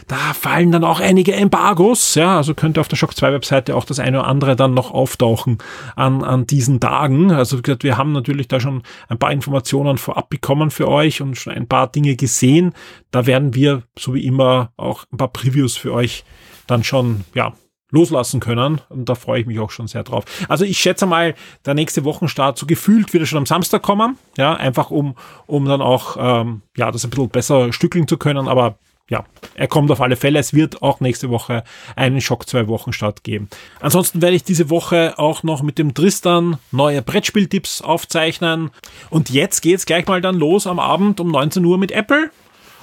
[0.07, 2.13] da fallen dann auch einige Embargos.
[2.15, 4.91] Ja, also könnte auf der Shock 2 Webseite auch das eine oder andere dann noch
[4.91, 5.57] auftauchen
[5.95, 7.31] an, an diesen Tagen.
[7.31, 11.21] Also wie gesagt, wir haben natürlich da schon ein paar Informationen vorab bekommen für euch
[11.21, 12.73] und schon ein paar Dinge gesehen.
[13.09, 16.23] Da werden wir, so wie immer, auch ein paar Previews für euch
[16.67, 17.53] dann schon, ja,
[17.91, 18.81] loslassen können.
[18.89, 20.25] Und da freue ich mich auch schon sehr drauf.
[20.49, 21.35] Also ich schätze mal,
[21.65, 24.17] der nächste Wochenstart so gefühlt wird er schon am Samstag kommen.
[24.37, 25.15] Ja, einfach um,
[25.45, 28.47] um dann auch, ähm, ja, das ein bisschen besser stückeln zu können.
[28.47, 28.77] Aber
[29.09, 29.23] ja,
[29.55, 30.39] er kommt auf alle Fälle.
[30.39, 31.63] Es wird auch nächste Woche
[31.95, 33.47] einen Schock zwei Wochen Start geben.
[33.79, 38.71] Ansonsten werde ich diese Woche auch noch mit dem Tristan neue Brettspieltipps aufzeichnen.
[39.09, 42.31] Und jetzt geht's gleich mal dann los am Abend um 19 Uhr mit Apple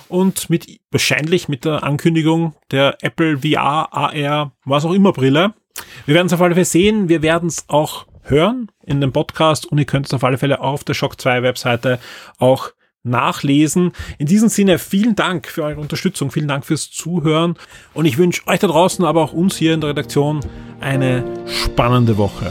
[0.08, 5.54] und mit wahrscheinlich mit der Ankündigung der Apple VR, AR, was auch immer Brille.
[6.06, 7.08] Wir werden es auf alle Fälle sehen.
[7.08, 10.60] Wir werden es auch hören in dem Podcast und ihr könnt es auf alle Fälle
[10.60, 11.98] auf der Shock 2 Webseite
[12.38, 12.70] auch
[13.02, 13.92] nachlesen.
[14.18, 17.56] In diesem Sinne vielen Dank für eure Unterstützung, vielen Dank fürs Zuhören
[17.92, 20.40] und ich wünsche euch da draußen, aber auch uns hier in der Redaktion
[20.80, 22.50] eine spannende Woche.